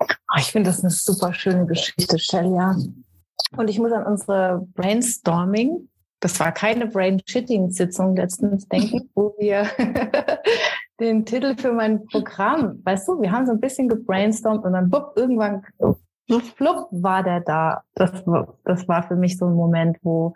Ah, 0.00 0.38
ich 0.38 0.46
finde 0.46 0.70
das 0.70 0.80
eine 0.80 0.90
super 0.90 1.32
schöne 1.32 1.66
Geschichte, 1.66 2.18
Shelia. 2.18 2.76
Und 3.56 3.70
ich 3.70 3.78
muss 3.78 3.92
an 3.92 4.04
unsere 4.04 4.66
Brainstorming 4.74 5.88
das 6.20 6.40
war 6.40 6.52
keine 6.52 6.86
Brain-Shitting-Sitzung 6.86 8.16
letztens, 8.16 8.66
denke 8.68 8.96
ich, 8.96 9.02
wo 9.14 9.34
wir 9.38 9.70
den 11.00 11.24
Titel 11.24 11.56
für 11.56 11.72
mein 11.72 12.06
Programm, 12.06 12.80
weißt 12.84 13.08
du, 13.08 13.20
wir 13.20 13.30
haben 13.30 13.46
so 13.46 13.52
ein 13.52 13.60
bisschen 13.60 13.88
gebrainstormt 13.88 14.64
und 14.64 14.72
dann 14.72 14.90
bupp, 14.90 15.12
irgendwann 15.16 15.64
flupp 16.56 16.88
war 16.90 17.22
der 17.22 17.40
da. 17.40 17.82
Das, 17.94 18.24
das 18.64 18.88
war 18.88 19.02
für 19.02 19.16
mich 19.16 19.38
so 19.38 19.46
ein 19.46 19.54
Moment, 19.54 19.96
wo 20.02 20.34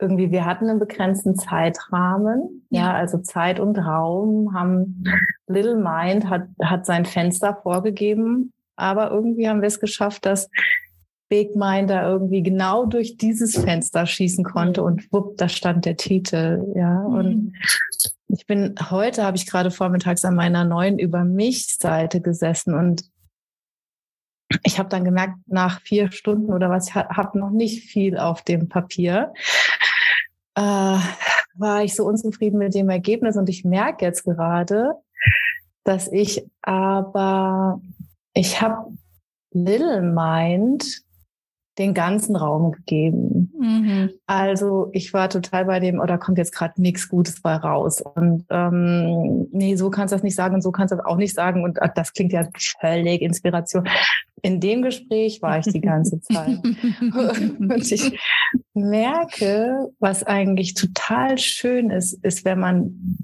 irgendwie 0.00 0.30
wir 0.30 0.44
hatten 0.44 0.68
einen 0.68 0.80
begrenzten 0.80 1.36
Zeitrahmen, 1.36 2.66
ja, 2.70 2.80
ja 2.80 2.94
also 2.94 3.18
Zeit 3.18 3.60
und 3.60 3.78
Raum 3.78 4.52
haben 4.52 5.04
Little 5.46 5.76
Mind 5.76 6.28
hat, 6.28 6.48
hat 6.62 6.84
sein 6.84 7.04
Fenster 7.04 7.58
vorgegeben, 7.62 8.52
aber 8.76 9.10
irgendwie 9.12 9.48
haben 9.48 9.62
wir 9.62 9.68
es 9.68 9.80
geschafft, 9.80 10.26
dass 10.26 10.50
Big 11.28 11.56
Mind 11.56 11.90
da 11.90 12.06
irgendwie 12.08 12.42
genau 12.42 12.86
durch 12.86 13.16
dieses 13.16 13.56
Fenster 13.56 14.04
schießen 14.04 14.44
konnte 14.44 14.80
mhm. 14.82 14.86
und 14.86 15.12
wupp, 15.12 15.36
da 15.38 15.48
stand 15.48 15.84
der 15.84 15.96
Titel, 15.96 16.72
ja. 16.74 17.00
Und 17.00 17.26
mhm. 17.26 17.52
Ich 18.28 18.46
bin 18.46 18.74
heute 18.90 19.24
habe 19.24 19.36
ich 19.36 19.46
gerade 19.46 19.70
vormittags 19.70 20.24
an 20.24 20.34
meiner 20.34 20.64
neuen 20.64 20.98
über 20.98 21.24
mich 21.24 21.78
Seite 21.78 22.20
gesessen 22.20 22.74
und 22.74 23.04
ich 24.62 24.78
habe 24.78 24.88
dann 24.88 25.04
gemerkt, 25.04 25.36
nach 25.46 25.80
vier 25.80 26.12
Stunden 26.12 26.52
oder 26.52 26.70
was, 26.70 26.88
ich 26.88 26.94
habe 26.94 27.38
noch 27.38 27.50
nicht 27.50 27.84
viel 27.90 28.18
auf 28.18 28.42
dem 28.42 28.68
Papier, 28.68 29.32
äh, 30.54 30.60
war 31.56 31.82
ich 31.82 31.94
so 31.94 32.04
unzufrieden 32.04 32.58
mit 32.58 32.74
dem 32.74 32.90
Ergebnis 32.90 33.36
und 33.36 33.48
ich 33.48 33.64
merke 33.64 34.04
jetzt 34.04 34.24
gerade, 34.24 34.94
dass 35.84 36.10
ich 36.10 36.46
aber, 36.62 37.80
ich 38.32 38.60
habe 38.60 38.92
Little 39.52 40.02
Mind 40.02 41.02
den 41.78 41.94
ganzen 41.94 42.36
Raum 42.36 42.72
gegeben. 42.72 43.52
Mhm. 43.58 44.10
Also 44.26 44.90
ich 44.92 45.12
war 45.12 45.28
total 45.28 45.64
bei 45.64 45.80
dem, 45.80 45.98
oder 45.98 46.18
kommt 46.18 46.38
jetzt 46.38 46.54
gerade 46.54 46.80
nichts 46.80 47.08
Gutes 47.08 47.40
bei 47.42 47.56
raus. 47.56 48.00
Und 48.00 48.44
ähm, 48.50 49.48
nee, 49.50 49.74
so 49.76 49.90
kannst 49.90 50.12
du 50.12 50.16
das 50.16 50.22
nicht 50.22 50.36
sagen 50.36 50.54
und 50.54 50.62
so 50.62 50.70
kannst 50.70 50.92
du 50.92 50.96
das 50.96 51.06
auch 51.06 51.16
nicht 51.16 51.34
sagen. 51.34 51.64
Und 51.64 51.82
ach, 51.82 51.92
das 51.94 52.12
klingt 52.12 52.32
ja 52.32 52.48
völlig 52.80 53.22
Inspiration. 53.22 53.88
In 54.42 54.60
dem 54.60 54.82
Gespräch 54.82 55.42
war 55.42 55.58
ich 55.58 55.66
die 55.66 55.80
ganze 55.80 56.20
Zeit. 56.20 56.62
und 57.00 57.92
ich 57.92 58.18
merke, 58.74 59.88
was 59.98 60.22
eigentlich 60.22 60.74
total 60.74 61.38
schön 61.38 61.90
ist, 61.90 62.24
ist, 62.24 62.44
wenn 62.44 62.60
man 62.60 63.18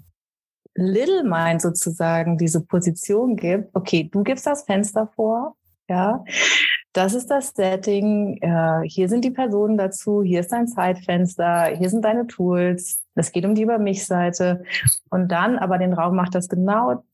Little 0.74 1.24
Mind 1.24 1.60
sozusagen 1.60 2.38
diese 2.38 2.64
Position 2.64 3.36
gibt. 3.36 3.68
Okay, 3.74 4.08
du 4.10 4.22
gibst 4.22 4.46
das 4.46 4.64
Fenster 4.64 5.10
vor. 5.14 5.56
Ja, 5.88 6.24
das 6.92 7.14
ist 7.14 7.30
das 7.30 7.50
Setting, 7.50 8.38
äh, 8.40 8.82
hier 8.84 9.08
sind 9.08 9.24
die 9.24 9.30
Personen 9.30 9.78
dazu, 9.78 10.22
hier 10.22 10.40
ist 10.40 10.52
dein 10.52 10.66
Zeitfenster, 10.66 11.66
hier 11.76 11.88
sind 11.88 12.04
deine 12.04 12.26
Tools, 12.26 13.00
Es 13.14 13.32
geht 13.32 13.44
um 13.44 13.54
die 13.54 13.62
Über 13.62 13.78
mich-Seite. 13.78 14.64
Und 15.10 15.28
dann 15.28 15.58
aber 15.58 15.78
den 15.78 15.92
Raum 15.92 16.16
macht, 16.16 16.34
dass 16.34 16.48
genau 16.48 17.04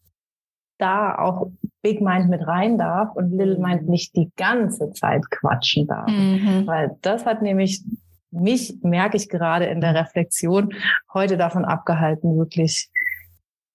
da 0.78 1.18
auch 1.18 1.50
Big 1.82 2.00
Mind 2.00 2.28
mit 2.28 2.46
rein 2.46 2.78
darf 2.78 3.14
und 3.14 3.32
Little 3.32 3.58
Mind 3.58 3.88
nicht 3.88 4.14
die 4.16 4.30
ganze 4.36 4.92
Zeit 4.92 5.30
quatschen 5.30 5.86
darf. 5.86 6.08
Mhm. 6.08 6.66
Weil 6.66 6.96
das 7.02 7.26
hat 7.26 7.42
nämlich 7.42 7.82
mich, 8.30 8.78
merke 8.82 9.16
ich 9.16 9.28
gerade 9.28 9.66
in 9.66 9.80
der 9.80 9.94
Reflexion, 9.94 10.74
heute 11.12 11.36
davon 11.36 11.64
abgehalten, 11.64 12.36
wirklich 12.36 12.90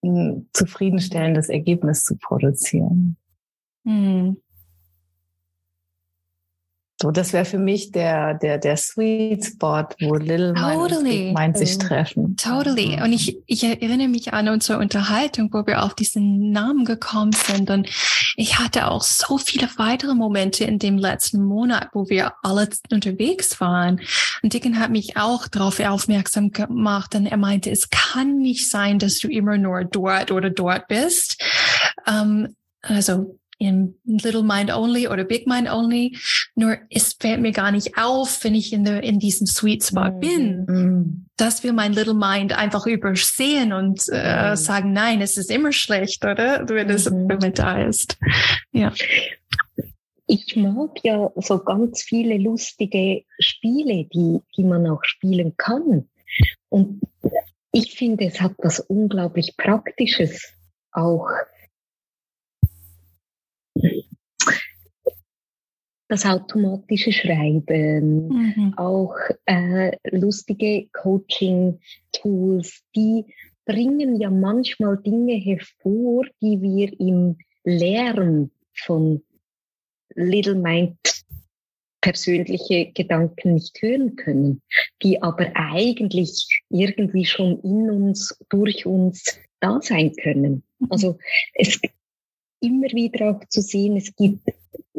ein 0.03 0.49
zufriedenstellendes 0.53 1.49
Ergebnis 1.49 2.03
zu 2.03 2.17
produzieren. 2.17 3.17
Mhm. 3.83 4.37
So, 7.01 7.09
das 7.09 7.33
wäre 7.33 7.45
für 7.45 7.57
mich 7.57 7.91
der, 7.91 8.35
der, 8.35 8.59
der 8.59 8.77
Sweet 8.77 9.43
Spot, 9.43 9.87
wo 10.01 10.15
Little 10.15 10.53
totally. 10.53 11.33
Mind 11.33 11.57
sich 11.57 11.79
treffen. 11.79 12.35
Totally. 12.37 13.01
Und 13.01 13.11
ich, 13.11 13.39
ich 13.47 13.63
erinnere 13.63 14.07
mich 14.07 14.33
an 14.33 14.49
unsere 14.49 14.77
Unterhaltung, 14.77 15.49
wo 15.51 15.65
wir 15.65 15.83
auf 15.83 15.95
diesen 15.95 16.51
Namen 16.51 16.85
gekommen 16.85 17.31
sind. 17.31 17.71
Und 17.71 17.89
ich 18.35 18.59
hatte 18.59 18.87
auch 18.87 19.01
so 19.01 19.39
viele 19.39 19.67
weitere 19.77 20.13
Momente 20.13 20.63
in 20.63 20.77
dem 20.77 20.99
letzten 20.99 21.43
Monat, 21.43 21.89
wo 21.93 22.07
wir 22.07 22.33
alle 22.43 22.69
unterwegs 22.91 23.59
waren. 23.59 23.99
Und 24.43 24.53
Dicken 24.53 24.79
hat 24.79 24.91
mich 24.91 25.17
auch 25.17 25.47
darauf 25.47 25.79
aufmerksam 25.79 26.51
gemacht. 26.51 27.15
Und 27.15 27.25
er 27.25 27.37
meinte, 27.37 27.71
es 27.71 27.89
kann 27.89 28.37
nicht 28.37 28.69
sein, 28.69 28.99
dass 28.99 29.17
du 29.17 29.27
immer 29.27 29.57
nur 29.57 29.85
dort 29.85 30.29
oder 30.29 30.51
dort 30.51 30.87
bist. 30.87 31.41
Um, 32.05 32.45
ähm, 32.45 32.55
also 32.83 33.39
in 33.61 33.95
Little 34.05 34.41
Mind 34.41 34.71
Only 34.71 35.07
oder 35.07 35.23
Big 35.23 35.45
Mind 35.45 35.69
Only. 35.71 36.17
Nur 36.55 36.77
es 36.89 37.13
fällt 37.13 37.41
mir 37.41 37.51
gar 37.51 37.71
nicht 37.71 37.95
auf, 37.95 38.43
wenn 38.43 38.55
ich 38.55 38.73
in, 38.73 38.83
der, 38.83 39.03
in 39.03 39.19
diesem 39.19 39.45
Sweet 39.45 39.83
Spot 39.83 40.09
mm. 40.09 40.19
bin, 40.19 40.65
mm. 40.65 41.25
dass 41.37 41.63
wir 41.63 41.71
mein 41.71 41.93
Little 41.93 42.15
Mind 42.15 42.57
einfach 42.57 42.87
übersehen 42.87 43.71
und 43.71 44.01
äh, 44.11 44.53
mm. 44.53 44.55
sagen, 44.55 44.93
nein, 44.93 45.21
es 45.21 45.37
ist 45.37 45.51
immer 45.51 45.71
schlecht, 45.71 46.25
oder? 46.25 46.67
Wenn 46.67 46.89
es 46.89 47.05
wenn 47.11 47.53
da 47.53 47.83
ist. 47.83 48.17
Ja. 48.71 48.91
Ich 50.25 50.55
mag 50.55 50.97
ja 51.03 51.29
so 51.35 51.59
ganz 51.59 52.01
viele 52.01 52.39
lustige 52.39 53.23
Spiele, 53.37 54.05
die, 54.05 54.39
die 54.57 54.63
man 54.63 54.87
auch 54.87 55.03
spielen 55.03 55.55
kann. 55.57 56.09
Und 56.69 57.01
ich 57.71 57.93
finde, 57.93 58.25
es 58.25 58.41
hat 58.41 58.53
was 58.57 58.79
unglaublich 58.79 59.55
Praktisches 59.55 60.51
auch 60.93 61.27
das 66.11 66.25
automatische 66.25 67.13
Schreiben, 67.13 68.27
mhm. 68.27 68.73
auch 68.75 69.15
äh, 69.45 69.95
lustige 70.11 70.89
Coaching-Tools, 70.91 72.83
die 72.93 73.33
bringen 73.65 74.19
ja 74.19 74.29
manchmal 74.29 74.97
Dinge 74.97 75.35
hervor, 75.35 76.25
die 76.41 76.61
wir 76.61 76.99
im 76.99 77.37
Lärm 77.63 78.51
von 78.73 79.23
Little 80.13 80.55
Mind 80.55 80.97
persönliche 82.01 82.91
Gedanken 82.91 83.53
nicht 83.53 83.81
hören 83.81 84.17
können, 84.17 84.61
die 85.01 85.21
aber 85.21 85.51
eigentlich 85.53 86.61
irgendwie 86.67 87.25
schon 87.25 87.61
in 87.61 87.89
uns, 87.89 88.37
durch 88.49 88.85
uns 88.85 89.39
da 89.61 89.79
sein 89.81 90.13
können. 90.21 90.63
Mhm. 90.79 90.87
Also 90.89 91.17
es 91.53 91.79
immer 92.59 92.87
wieder 92.91 93.31
auch 93.31 93.47
zu 93.47 93.61
sehen, 93.61 93.95
es 93.95 94.13
gibt 94.13 94.41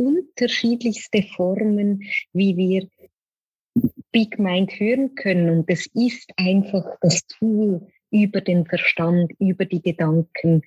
unterschiedlichste 0.06 1.22
Formen, 1.22 2.02
wie 2.32 2.56
wir 2.56 2.88
Big 4.10 4.38
Mind 4.38 4.70
hören 4.72 5.14
können. 5.14 5.50
Und 5.50 5.64
es 5.68 5.86
ist 5.94 6.30
einfach 6.36 6.84
das 7.00 7.26
Tool 7.26 7.86
über 8.10 8.40
den 8.40 8.66
Verstand, 8.66 9.32
über 9.38 9.64
die 9.64 9.80
Gedanken. 9.80 10.62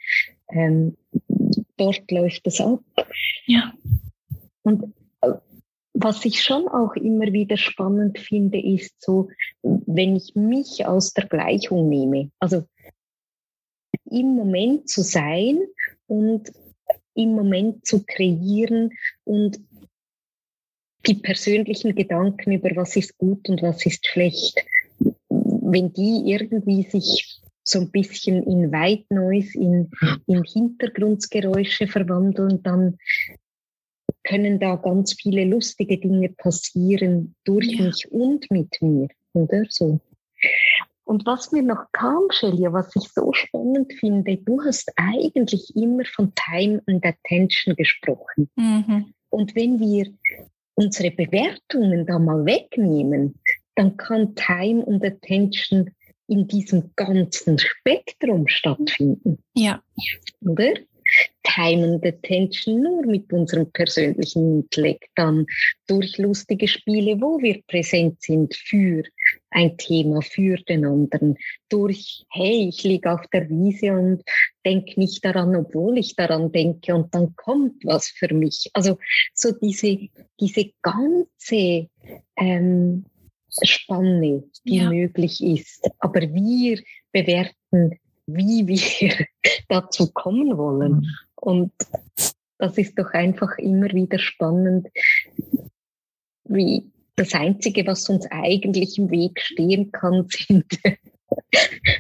Ähm, 0.50 0.98
dort 1.77 2.10
läuft 2.10 2.48
es 2.48 2.60
ab. 2.60 2.82
Ja. 3.45 3.74
Und 4.63 4.93
äh, 5.21 5.34
was 5.93 6.26
ich 6.26 6.41
schon 6.41 6.67
auch 6.67 6.95
immer 6.95 7.32
wieder 7.32 7.58
spannend 7.58 8.19
finde, 8.19 8.60
ist 8.60 8.95
so, 9.02 9.30
wenn 9.62 10.15
ich 10.15 10.36
mich 10.36 10.86
aus 10.86 11.13
der 11.13 11.28
Gleichung 11.28 11.88
nehme, 11.88 12.32
also 12.39 12.65
im 14.10 14.36
Moment 14.36 14.89
zu 14.89 15.04
sein 15.04 15.60
und 16.08 16.52
im 17.15 17.32
Moment 17.34 17.86
zu 17.86 18.04
kreieren 18.06 18.91
und 19.23 19.60
die 21.08 21.15
persönlichen 21.15 21.95
Gedanken 21.95 22.51
über 22.51 22.75
was 22.75 22.95
ist 22.95 23.17
gut 23.17 23.47
und 23.49 23.62
was 23.62 23.86
ist 23.86 24.06
schlecht, 24.06 24.65
wenn 25.30 25.93
die 25.93 26.23
irgendwie 26.25 26.84
sich 26.84 27.41
so 27.63 27.80
ein 27.80 27.91
bisschen 27.91 28.43
in 28.43 28.71
White 28.71 29.06
Noise, 29.13 29.58
in, 29.58 29.89
in 30.28 30.43
Hintergrundgeräusche 30.43 31.88
verwandeln, 31.88 32.62
dann 32.63 32.97
können 34.23 34.60
da 34.60 34.75
ganz 34.75 35.13
viele 35.13 35.45
lustige 35.45 35.97
Dinge 35.97 36.30
passieren 36.30 37.36
durch 37.43 37.67
ja. 37.67 37.86
mich 37.86 38.12
und 38.12 38.49
mit 38.51 38.82
mir, 38.82 39.08
oder 39.34 39.63
so. 39.69 39.99
Und 41.06 41.26
was 41.26 41.52
mir 41.52 41.62
noch 41.62 41.86
kam, 41.91 42.24
Shelia, 42.32 42.74
was 42.74 42.96
ich 42.96 43.08
so 43.13 43.32
spannend 43.32 43.94
finde, 43.94 44.38
du 44.38 44.62
hast 44.63 44.91
eigentlich 44.96 45.76
immer 45.76 46.04
von 46.06 46.34
Time 46.36 46.82
and 46.88 47.06
Attention 47.06 47.76
gesprochen. 47.76 48.50
Mhm. 48.56 49.13
Und 49.30 49.56
wenn 49.56 49.80
wir 49.80 50.12
unsere 50.74 51.12
Bewertungen 51.12 52.06
da 52.06 52.18
mal 52.18 52.46
wegnehmen, 52.46 53.39
dann 53.76 53.98
kann 53.98 54.36
Time 54.36 54.84
und 54.84 55.06
Attention 55.06 55.91
in 56.28 56.48
diesem 56.48 56.91
ganzen 56.96 57.60
Spektrum 57.60 58.48
stattfinden. 58.48 59.38
Ja. 59.56 59.84
Oder? 60.41 60.74
Time 61.45 61.84
and 61.84 62.05
Attention 62.05 62.81
nur 62.81 63.05
mit 63.05 63.31
unserem 63.31 63.71
persönlichen 63.71 64.62
Intellekt, 64.62 65.10
dann 65.15 65.45
durch 65.88 66.17
lustige 66.17 66.67
Spiele, 66.67 67.21
wo 67.21 67.39
wir 67.39 67.62
präsent 67.67 68.21
sind 68.21 68.55
für 68.55 69.03
ein 69.51 69.77
Thema, 69.77 70.21
für 70.21 70.58
den 70.58 70.86
anderen, 70.86 71.38
durch, 71.69 72.25
hey, 72.31 72.67
ich 72.69 72.84
liege 72.84 73.12
auf 73.12 73.25
der 73.31 73.47
Wiese 73.49 73.93
und 73.93 74.23
denke 74.65 74.99
nicht 74.99 75.23
daran, 75.23 75.55
obwohl 75.55 75.97
ich 75.97 76.15
daran 76.15 76.51
denke 76.51 76.95
und 76.95 77.13
dann 77.13 77.36
kommt 77.36 77.86
was 77.86 78.08
für 78.08 78.34
mich. 78.34 78.69
Also 78.73 78.97
so 79.34 79.51
diese, 79.51 80.10
diese 80.39 80.71
ganze 80.81 81.88
ähm, 82.38 83.05
Spanne, 83.62 84.43
die 84.65 84.77
ja. 84.77 84.89
möglich 84.89 85.41
ist. 85.41 85.88
Aber 85.99 86.21
wir 86.21 86.81
bewerten 87.12 87.99
wie 88.27 88.67
wir 88.67 89.27
dazu 89.69 90.12
kommen 90.12 90.58
wollen. 90.58 91.08
Und 91.45 91.71
das 92.58 92.77
ist 92.77 92.97
doch 92.97 93.12
einfach 93.12 93.58
immer 93.60 93.91
wieder 93.91 94.17
spannend, 94.17 94.88
wie 96.45 96.91
das 97.15 97.34
Einzige, 97.34 97.86
was 97.86 98.10
uns 98.10 98.25
eigentlich 98.31 98.97
im 98.97 99.12
Weg 99.12 99.39
stehen 99.39 99.91
kann, 99.91 100.25
sind 100.29 100.65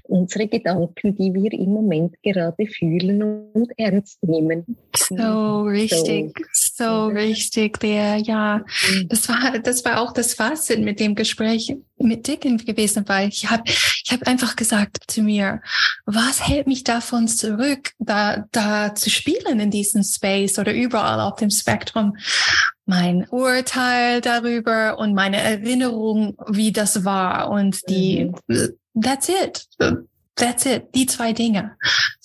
unsere 0.03 0.47
Gedanken, 0.47 1.15
die 1.15 1.33
wir 1.33 1.53
im 1.53 1.71
Moment 1.71 2.15
gerade 2.23 2.65
fühlen 2.65 3.21
und 3.53 3.71
ernst 3.77 4.23
nehmen. 4.23 4.77
So 4.95 5.61
richtig, 5.61 6.33
so, 6.77 7.07
richtig, 7.07 7.79
der, 7.79 8.17
ja, 8.17 8.63
mhm. 8.89 9.07
das 9.09 9.29
war, 9.29 9.59
das 9.59 9.85
war 9.85 10.01
auch 10.01 10.13
das 10.13 10.33
Fazit 10.33 10.79
mit 10.79 10.99
dem 10.99 11.15
Gespräch 11.15 11.75
mit 11.97 12.27
Dicken 12.27 12.57
gewesen, 12.57 13.05
weil 13.07 13.29
ich 13.29 13.49
habe, 13.49 13.63
ich 13.65 14.11
habe 14.11 14.27
einfach 14.27 14.55
gesagt 14.55 15.05
zu 15.07 15.21
mir, 15.21 15.61
was 16.05 16.47
hält 16.47 16.67
mich 16.67 16.83
davon 16.83 17.27
zurück, 17.27 17.91
da, 17.99 18.45
da 18.51 18.93
zu 18.93 19.09
spielen 19.09 19.59
in 19.59 19.71
diesem 19.71 20.03
Space 20.03 20.59
oder 20.59 20.73
überall 20.73 21.21
auf 21.21 21.37
dem 21.37 21.49
Spektrum? 21.49 22.17
Mein 22.85 23.27
Urteil 23.29 24.21
darüber 24.21 24.99
und 24.99 25.15
meine 25.15 25.37
Erinnerung, 25.37 26.37
wie 26.47 26.71
das 26.71 27.03
war 27.03 27.49
und 27.49 27.79
die, 27.89 28.31
mhm 28.47 28.77
That's 28.95 29.27
it. 29.27 29.67
That's 30.35 30.65
it. 30.65 30.93
Die 30.95 31.05
zwei 31.05 31.33
Dinge. 31.33 31.77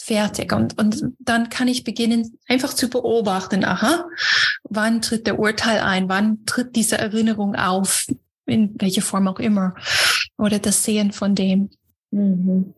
Fertig. 0.03 0.55
Und, 0.55 0.79
und 0.79 1.13
dann 1.19 1.51
kann 1.51 1.69
ich 1.69 1.85
beginnen, 1.85 2.39
einfach 2.49 2.73
zu 2.73 2.89
beobachten, 2.89 3.65
aha, 3.65 4.07
wann 4.65 5.03
tritt 5.03 5.27
der 5.27 5.39
Urteil 5.39 5.81
ein? 5.81 6.09
Wann 6.09 6.47
tritt 6.47 6.75
diese 6.75 6.97
Erinnerung 6.97 7.55
auf? 7.55 8.07
In 8.47 8.75
welcher 8.81 9.03
Form 9.03 9.29
auch 9.29 9.39
immer. 9.39 9.75
Oder 10.39 10.59
das 10.59 10.85
Sehen 10.85 11.13
von 11.13 11.35
dem. 11.35 11.69
Mhm. 12.11 12.73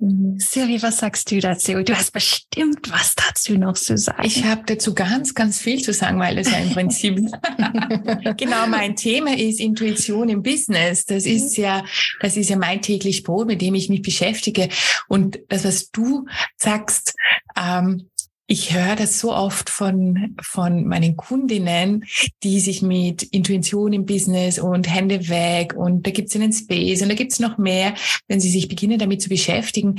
Mhm. 0.00 0.38
Silvi, 0.38 0.82
was 0.82 0.98
sagst 0.98 1.30
du 1.30 1.40
dazu? 1.40 1.82
Du 1.82 1.96
hast 1.96 2.12
bestimmt 2.12 2.90
was 2.90 3.14
dazu 3.14 3.58
noch 3.58 3.74
zu 3.74 3.96
sagen. 3.96 4.24
Ich 4.24 4.44
habe 4.44 4.62
dazu 4.66 4.94
ganz, 4.94 5.34
ganz 5.34 5.58
viel 5.58 5.82
zu 5.82 5.92
sagen, 5.92 6.18
weil 6.18 6.38
es 6.38 6.50
ja 6.50 6.58
im 6.58 6.70
Prinzip 6.70 7.16
genau 8.36 8.66
mein 8.68 8.96
Thema 8.96 9.36
ist 9.36 9.60
Intuition 9.60 10.28
im 10.28 10.42
Business. 10.42 11.04
Das 11.04 11.24
mhm. 11.24 11.32
ist 11.32 11.56
ja, 11.56 11.84
das 12.20 12.36
ist 12.36 12.50
ja 12.50 12.56
mein 12.56 12.82
täglich 12.82 13.22
Brot, 13.22 13.46
mit 13.46 13.60
dem 13.60 13.74
ich 13.74 13.88
mich 13.88 14.02
beschäftige. 14.02 14.68
Und 15.08 15.40
das, 15.48 15.64
was 15.64 15.90
du 15.90 16.26
sagst, 16.56 17.14
ähm, 17.56 18.08
ich 18.50 18.72
höre 18.72 18.96
das 18.96 19.20
so 19.20 19.34
oft 19.34 19.68
von, 19.68 20.34
von 20.40 20.86
meinen 20.86 21.16
Kundinnen, 21.16 22.04
die 22.42 22.60
sich 22.60 22.80
mit 22.80 23.22
Intuition 23.22 23.92
im 23.92 24.06
Business 24.06 24.58
und 24.58 24.92
Hände 24.92 25.28
weg 25.28 25.74
und 25.76 26.06
da 26.06 26.10
gibt 26.10 26.30
es 26.30 26.36
einen 26.36 26.54
Space 26.54 27.02
und 27.02 27.10
da 27.10 27.14
gibt 27.14 27.32
es 27.32 27.40
noch 27.40 27.58
mehr, 27.58 27.94
wenn 28.26 28.40
sie 28.40 28.50
sich 28.50 28.66
beginnen 28.66 28.98
damit 28.98 29.20
zu 29.20 29.28
beschäftigen, 29.28 29.96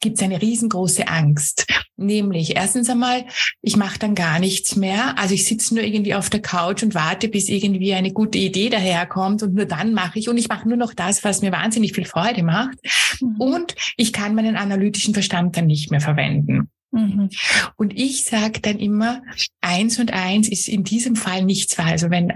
gibt 0.00 0.16
es 0.16 0.22
eine 0.22 0.40
riesengroße 0.40 1.08
Angst. 1.08 1.66
Nämlich, 1.98 2.56
erstens 2.56 2.88
einmal, 2.88 3.26
ich 3.60 3.76
mache 3.76 3.98
dann 3.98 4.14
gar 4.14 4.38
nichts 4.38 4.76
mehr. 4.76 5.18
Also 5.18 5.34
ich 5.34 5.44
sitze 5.44 5.74
nur 5.74 5.84
irgendwie 5.84 6.14
auf 6.14 6.30
der 6.30 6.40
Couch 6.40 6.82
und 6.82 6.94
warte, 6.94 7.28
bis 7.28 7.50
irgendwie 7.50 7.92
eine 7.92 8.14
gute 8.14 8.38
Idee 8.38 8.70
daherkommt 8.70 9.42
und 9.42 9.54
nur 9.54 9.66
dann 9.66 9.92
mache 9.92 10.18
ich 10.18 10.30
und 10.30 10.38
ich 10.38 10.48
mache 10.48 10.66
nur 10.66 10.78
noch 10.78 10.94
das, 10.94 11.22
was 11.22 11.42
mir 11.42 11.52
wahnsinnig 11.52 11.92
viel 11.92 12.06
Freude 12.06 12.42
macht. 12.42 12.78
Mhm. 13.20 13.36
Und 13.38 13.74
ich 13.98 14.14
kann 14.14 14.34
meinen 14.34 14.56
analytischen 14.56 15.12
Verstand 15.12 15.58
dann 15.58 15.66
nicht 15.66 15.90
mehr 15.90 16.00
verwenden. 16.00 16.70
Mhm. 16.92 17.30
Und 17.76 17.96
ich 17.96 18.24
sage 18.24 18.60
dann 18.60 18.78
immer, 18.78 19.22
eins 19.60 19.98
und 19.98 20.12
eins 20.12 20.48
ist 20.48 20.68
in 20.68 20.84
diesem 20.84 21.16
Fall 21.16 21.44
nichts 21.44 21.78
wahr. 21.78 21.86
Also 21.86 22.10
wenn 22.10 22.32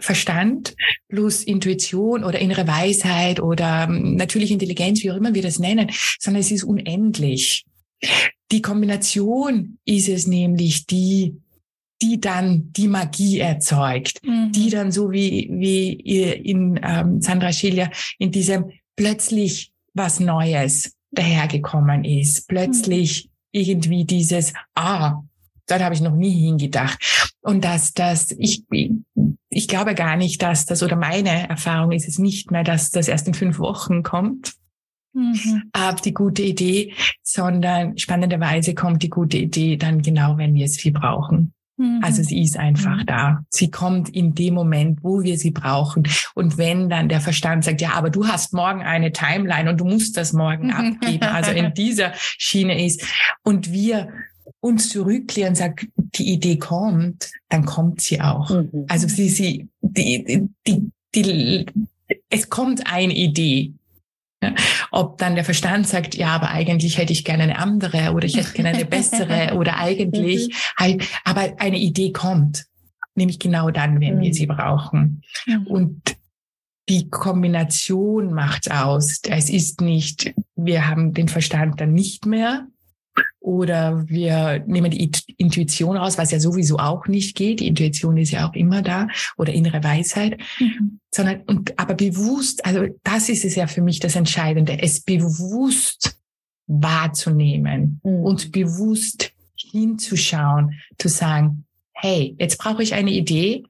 Verstand 0.00 0.76
plus 1.08 1.42
Intuition 1.42 2.22
oder 2.22 2.38
innere 2.38 2.66
Weisheit 2.66 3.40
oder 3.40 3.88
ähm, 3.88 4.14
natürlich 4.14 4.50
Intelligenz, 4.50 5.02
wie 5.02 5.10
auch 5.10 5.16
immer 5.16 5.34
wir 5.34 5.42
das 5.42 5.58
nennen, 5.58 5.90
sondern 6.20 6.40
es 6.40 6.52
ist 6.52 6.64
unendlich. 6.64 7.64
Die 8.52 8.62
Kombination 8.62 9.78
ist 9.84 10.08
es 10.08 10.26
nämlich, 10.26 10.86
die 10.86 11.36
die 12.00 12.20
dann 12.20 12.72
die 12.72 12.86
Magie 12.86 13.40
erzeugt, 13.40 14.24
mhm. 14.24 14.52
die 14.52 14.70
dann 14.70 14.92
so 14.92 15.10
wie 15.10 15.48
wie 15.50 15.94
in 15.94 16.78
ähm, 16.80 17.20
Sandra 17.20 17.52
Schilja 17.52 17.90
in 18.20 18.30
diesem 18.30 18.70
plötzlich 18.94 19.72
was 19.94 20.20
Neues 20.20 20.94
dahergekommen 21.10 22.04
ist, 22.04 22.46
plötzlich 22.46 23.24
mhm 23.24 23.37
irgendwie 23.62 24.04
dieses, 24.04 24.52
ah, 24.74 25.22
da 25.66 25.80
habe 25.80 25.94
ich 25.94 26.00
noch 26.00 26.14
nie 26.14 26.32
hingedacht. 26.32 27.36
Und 27.40 27.64
dass 27.64 27.92
das, 27.92 28.32
ich, 28.32 28.64
ich 29.48 29.68
glaube 29.68 29.94
gar 29.94 30.16
nicht, 30.16 30.42
dass 30.42 30.66
das, 30.66 30.82
oder 30.82 30.96
meine 30.96 31.48
Erfahrung 31.48 31.92
ist 31.92 32.08
es 32.08 32.18
nicht 32.18 32.50
mehr, 32.50 32.64
dass 32.64 32.90
das 32.90 33.08
erst 33.08 33.28
in 33.28 33.34
fünf 33.34 33.58
Wochen 33.58 34.02
kommt. 34.02 34.54
Mhm. 35.14 35.64
Ab 35.72 36.02
die 36.02 36.12
gute 36.12 36.42
Idee, 36.42 36.94
sondern 37.22 37.96
spannenderweise 37.98 38.74
kommt 38.74 39.02
die 39.02 39.08
gute 39.08 39.38
Idee 39.38 39.76
dann 39.76 40.02
genau, 40.02 40.36
wenn 40.36 40.54
wir 40.54 40.66
es 40.66 40.76
viel 40.76 40.92
brauchen. 40.92 41.52
Mhm. 41.78 42.00
Also 42.02 42.22
sie 42.22 42.42
ist 42.42 42.56
einfach 42.56 42.98
mhm. 42.98 43.06
da. 43.06 43.44
Sie 43.50 43.70
kommt 43.70 44.08
in 44.10 44.34
dem 44.34 44.54
Moment, 44.54 45.02
wo 45.02 45.22
wir 45.22 45.38
sie 45.38 45.52
brauchen. 45.52 46.02
Und 46.34 46.58
wenn 46.58 46.90
dann 46.90 47.08
der 47.08 47.20
Verstand 47.20 47.64
sagt, 47.64 47.80
ja, 47.80 47.92
aber 47.92 48.10
du 48.10 48.26
hast 48.26 48.52
morgen 48.52 48.82
eine 48.82 49.12
Timeline 49.12 49.70
und 49.70 49.78
du 49.78 49.84
musst 49.84 50.16
das 50.16 50.32
morgen 50.32 50.70
abgeben, 50.72 51.24
also 51.24 51.52
in 51.52 51.72
dieser 51.74 52.12
Schiene 52.14 52.84
ist, 52.84 53.04
und 53.42 53.72
wir 53.72 54.08
uns 54.60 54.88
zurückklären, 54.88 55.54
sagt, 55.54 55.86
die 55.96 56.32
Idee 56.32 56.58
kommt, 56.58 57.30
dann 57.48 57.64
kommt 57.64 58.00
sie 58.00 58.20
auch. 58.20 58.50
Mhm. 58.50 58.86
Also 58.88 59.06
sie, 59.06 59.28
sie, 59.28 59.68
die, 59.80 60.48
die, 60.66 60.90
die, 61.14 61.66
es 62.28 62.50
kommt 62.50 62.92
eine 62.92 63.14
Idee. 63.14 63.72
Ja, 64.42 64.54
ob 64.92 65.18
dann 65.18 65.34
der 65.34 65.44
Verstand 65.44 65.88
sagt, 65.88 66.14
ja, 66.14 66.28
aber 66.28 66.50
eigentlich 66.50 66.96
hätte 66.98 67.12
ich 67.12 67.24
gerne 67.24 67.42
eine 67.42 67.58
andere 67.58 68.12
oder 68.12 68.24
ich 68.24 68.36
hätte 68.36 68.52
gerne 68.52 68.70
eine 68.70 68.84
bessere 68.84 69.54
oder 69.56 69.78
eigentlich, 69.78 70.48
mhm. 70.48 70.52
halt, 70.78 71.08
aber 71.24 71.54
eine 71.58 71.78
Idee 71.78 72.12
kommt, 72.12 72.66
nämlich 73.16 73.40
genau 73.40 73.70
dann, 73.70 74.00
wenn 74.00 74.16
mhm. 74.16 74.20
wir 74.20 74.34
sie 74.34 74.46
brauchen. 74.46 75.22
Mhm. 75.46 75.66
Und 75.66 76.16
die 76.88 77.10
Kombination 77.10 78.32
macht's 78.32 78.70
aus. 78.70 79.20
Es 79.28 79.50
ist 79.50 79.80
nicht, 79.80 80.32
wir 80.54 80.86
haben 80.86 81.12
den 81.12 81.28
Verstand 81.28 81.80
dann 81.80 81.92
nicht 81.92 82.24
mehr, 82.24 82.66
oder 83.40 84.06
wir 84.08 84.62
nehmen 84.66 84.90
die 84.90 85.10
Intuition 85.36 85.96
raus, 85.96 86.18
was 86.18 86.30
ja 86.30 86.40
sowieso 86.40 86.78
auch 86.78 87.06
nicht 87.06 87.36
geht. 87.36 87.60
Die 87.60 87.66
Intuition 87.66 88.16
ist 88.16 88.30
ja 88.30 88.48
auch 88.48 88.54
immer 88.54 88.82
da 88.82 89.08
oder 89.36 89.52
innere 89.52 89.82
Weisheit. 89.82 90.38
Mhm. 90.58 91.00
Sondern, 91.10 91.40
und, 91.46 91.78
aber 91.78 91.94
bewusst, 91.94 92.64
also 92.66 92.86
das 93.04 93.28
ist 93.28 93.44
es 93.44 93.54
ja 93.54 93.66
für 93.66 93.80
mich 93.80 94.00
das 94.00 94.16
Entscheidende, 94.16 94.78
es 94.80 95.00
bewusst 95.00 96.18
wahrzunehmen 96.66 98.00
mhm. 98.02 98.24
und 98.24 98.52
bewusst 98.52 99.32
hinzuschauen, 99.56 100.74
zu 100.98 101.08
sagen, 101.08 101.64
hey, 101.92 102.36
jetzt 102.38 102.58
brauche 102.58 102.82
ich 102.82 102.94
eine 102.94 103.10
Idee. 103.10 103.64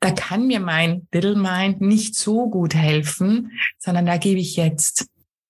Da 0.00 0.12
kann 0.12 0.46
mir 0.46 0.60
mein 0.60 1.08
Little 1.12 1.36
Mind 1.36 1.80
nicht 1.80 2.14
so 2.14 2.48
gut 2.48 2.74
helfen, 2.74 3.52
sondern 3.78 4.06
da 4.06 4.16
gebe 4.16 4.38
ich 4.38 4.56
jetzt 4.56 5.08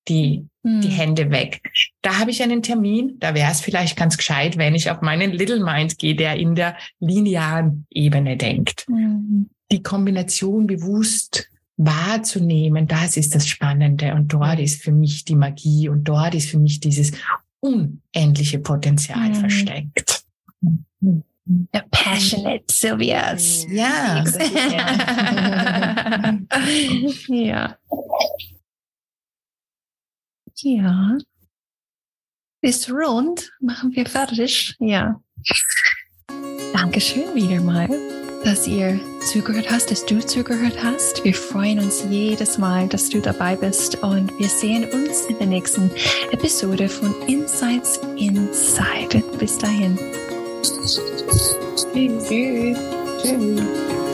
die, 0.09 0.47
hm. 0.65 0.81
die 0.81 0.89
Hände 0.89 1.31
weg. 1.31 1.63
Da 2.03 2.19
habe 2.19 2.31
ich 2.31 2.43
einen 2.43 2.63
Termin, 2.63 3.17
da 3.19 3.35
wäre 3.35 3.51
es 3.51 3.61
vielleicht 3.61 3.97
ganz 3.97 4.17
gescheit, 4.17 4.57
wenn 4.57 4.75
ich 4.75 4.91
auf 4.91 5.01
meinen 5.01 5.33
Little 5.33 5.63
Mind 5.63 5.99
gehe, 5.99 6.15
der 6.15 6.37
in 6.37 6.55
der 6.55 6.77
linearen 7.01 7.87
Ebene 7.91 8.37
denkt. 8.37 8.85
Hm. 8.89 9.51
Die 9.71 9.83
Kombination 9.83 10.67
bewusst 10.67 11.49
wahrzunehmen, 11.77 12.87
das 12.87 13.17
ist 13.17 13.35
das 13.35 13.47
Spannende 13.47 14.15
und 14.15 14.33
dort 14.33 14.59
ist 14.59 14.83
für 14.83 14.93
mich 14.93 15.25
die 15.25 15.37
Magie 15.37 15.89
und 15.89 16.05
dort 16.05 16.35
ist 16.35 16.51
für 16.51 16.59
mich 16.59 16.81
dieses 16.81 17.13
unendliche 17.61 18.59
Potenzial 18.59 19.29
hm. 19.29 19.35
versteckt. 19.35 20.25
The 21.01 21.81
passionate 21.91 22.71
Sylvias. 22.71 23.65
Ja. 23.71 24.23
ja. 27.31 27.79
Ja. 30.63 31.19
Ist 32.61 32.91
rund. 32.91 33.51
Machen 33.61 33.95
wir 33.95 34.07
fertig. 34.07 34.75
Ja. 34.81 35.21
Dankeschön 36.73 37.35
wieder 37.35 37.61
mal, 37.61 37.89
dass 38.45 38.67
ihr 38.67 39.01
zugehört 39.21 39.71
hast, 39.71 39.91
dass 39.91 40.05
du 40.05 40.19
zugehört 40.19 40.83
hast. 40.83 41.25
Wir 41.25 41.35
freuen 41.35 41.79
uns 41.79 42.05
jedes 42.11 42.59
Mal, 42.59 42.89
dass 42.89 43.09
du 43.09 43.21
dabei 43.21 43.57
bist 43.57 44.03
und 44.03 44.37
wir 44.39 44.49
sehen 44.49 44.85
uns 44.91 45.27
in 45.27 45.39
der 45.39 45.47
nächsten 45.47 45.91
Episode 46.33 46.89
von 46.89 47.15
Insights 47.29 48.01
Inside. 48.17 49.23
Bis 49.39 49.57
dahin. 49.59 49.97
Tschüss. 50.63 51.01
Tschüss. 52.29 52.79
Tschüss. 53.23 54.08